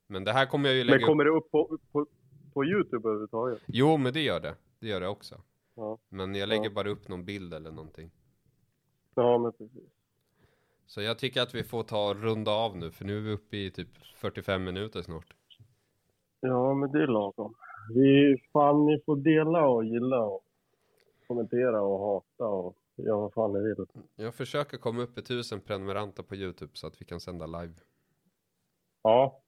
[0.06, 1.06] men det här kommer jag ju lägga Men upp.
[1.08, 2.06] kommer det upp på, på,
[2.52, 3.62] på Youtube överhuvudtaget?
[3.66, 4.54] Jo, men det gör det.
[4.80, 5.42] Det gör det också.
[5.74, 5.98] Ja.
[6.08, 6.70] Men jag lägger Ja.
[6.70, 8.10] bara upp någon bild eller någonting.
[9.14, 9.90] Ja, men precis.
[10.86, 13.32] Så jag tycker att vi får ta och runda av nu, för nu är vi
[13.32, 15.34] uppe i typ 45 minuter snart.
[16.40, 17.54] Ja, men det är lagom.
[17.94, 20.44] Vi, fan, ni får dela och gilla och
[21.38, 23.86] kommentera och hata och göra vad fan ni vill.
[24.16, 27.74] Jag försöker komma upp i tusen prenumeranter på YouTube så att vi kan sända live.
[29.02, 29.40] Ja,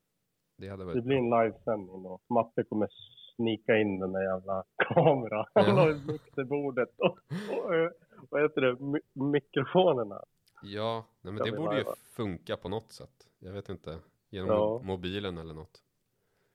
[0.57, 2.21] Det hade det varit blir en livesändning då.
[2.29, 2.89] Matte kommer
[3.37, 5.47] snika in den där jävla kameran.
[5.55, 5.63] Ja.
[5.63, 7.19] Han har mixerbordet och,
[7.65, 7.93] och,
[8.31, 9.03] vad heter det, Mi-
[9.33, 10.25] mikrofonerna.
[10.63, 11.85] Ja, nej men det borde ju
[12.17, 13.29] funka på något sätt.
[13.39, 13.99] Jag vet inte.
[14.31, 14.81] Genom Ja.
[14.85, 15.83] mobilen eller något.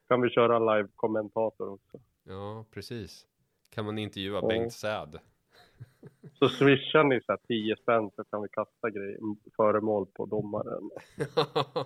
[0.07, 1.99] Kan vi köra live-kommentator också.
[2.23, 3.27] Ja, precis.
[3.69, 4.47] Kan man intervjua Ja.
[4.47, 5.19] Bengt Säd?
[6.39, 9.19] Så swishar ni så här 10 spänn så kan vi kasta grejer,
[9.55, 10.89] föremål på domaren.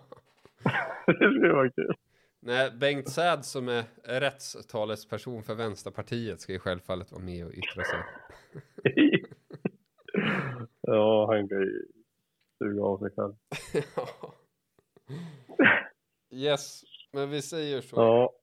[1.05, 1.95] det skulle vara kul.
[2.39, 3.83] nej, Bengt Säd som är
[4.19, 7.99] rättstalesperson för Vänsterpartiet ska ju självfallet vara med och yttra sig.
[10.81, 11.85] ja, han kan ju
[12.57, 13.35] suga av sig själv.
[16.31, 17.95] yes, men vi säger så.
[17.95, 18.38] Ja.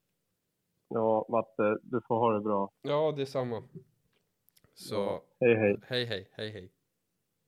[0.88, 2.70] Ja, Matte, du får ha det bra.
[2.82, 3.62] Ja, det är samma.
[4.74, 5.22] Så Ja.
[5.40, 5.76] Hej, hej.
[5.82, 6.70] Hej, hej, hej, hej.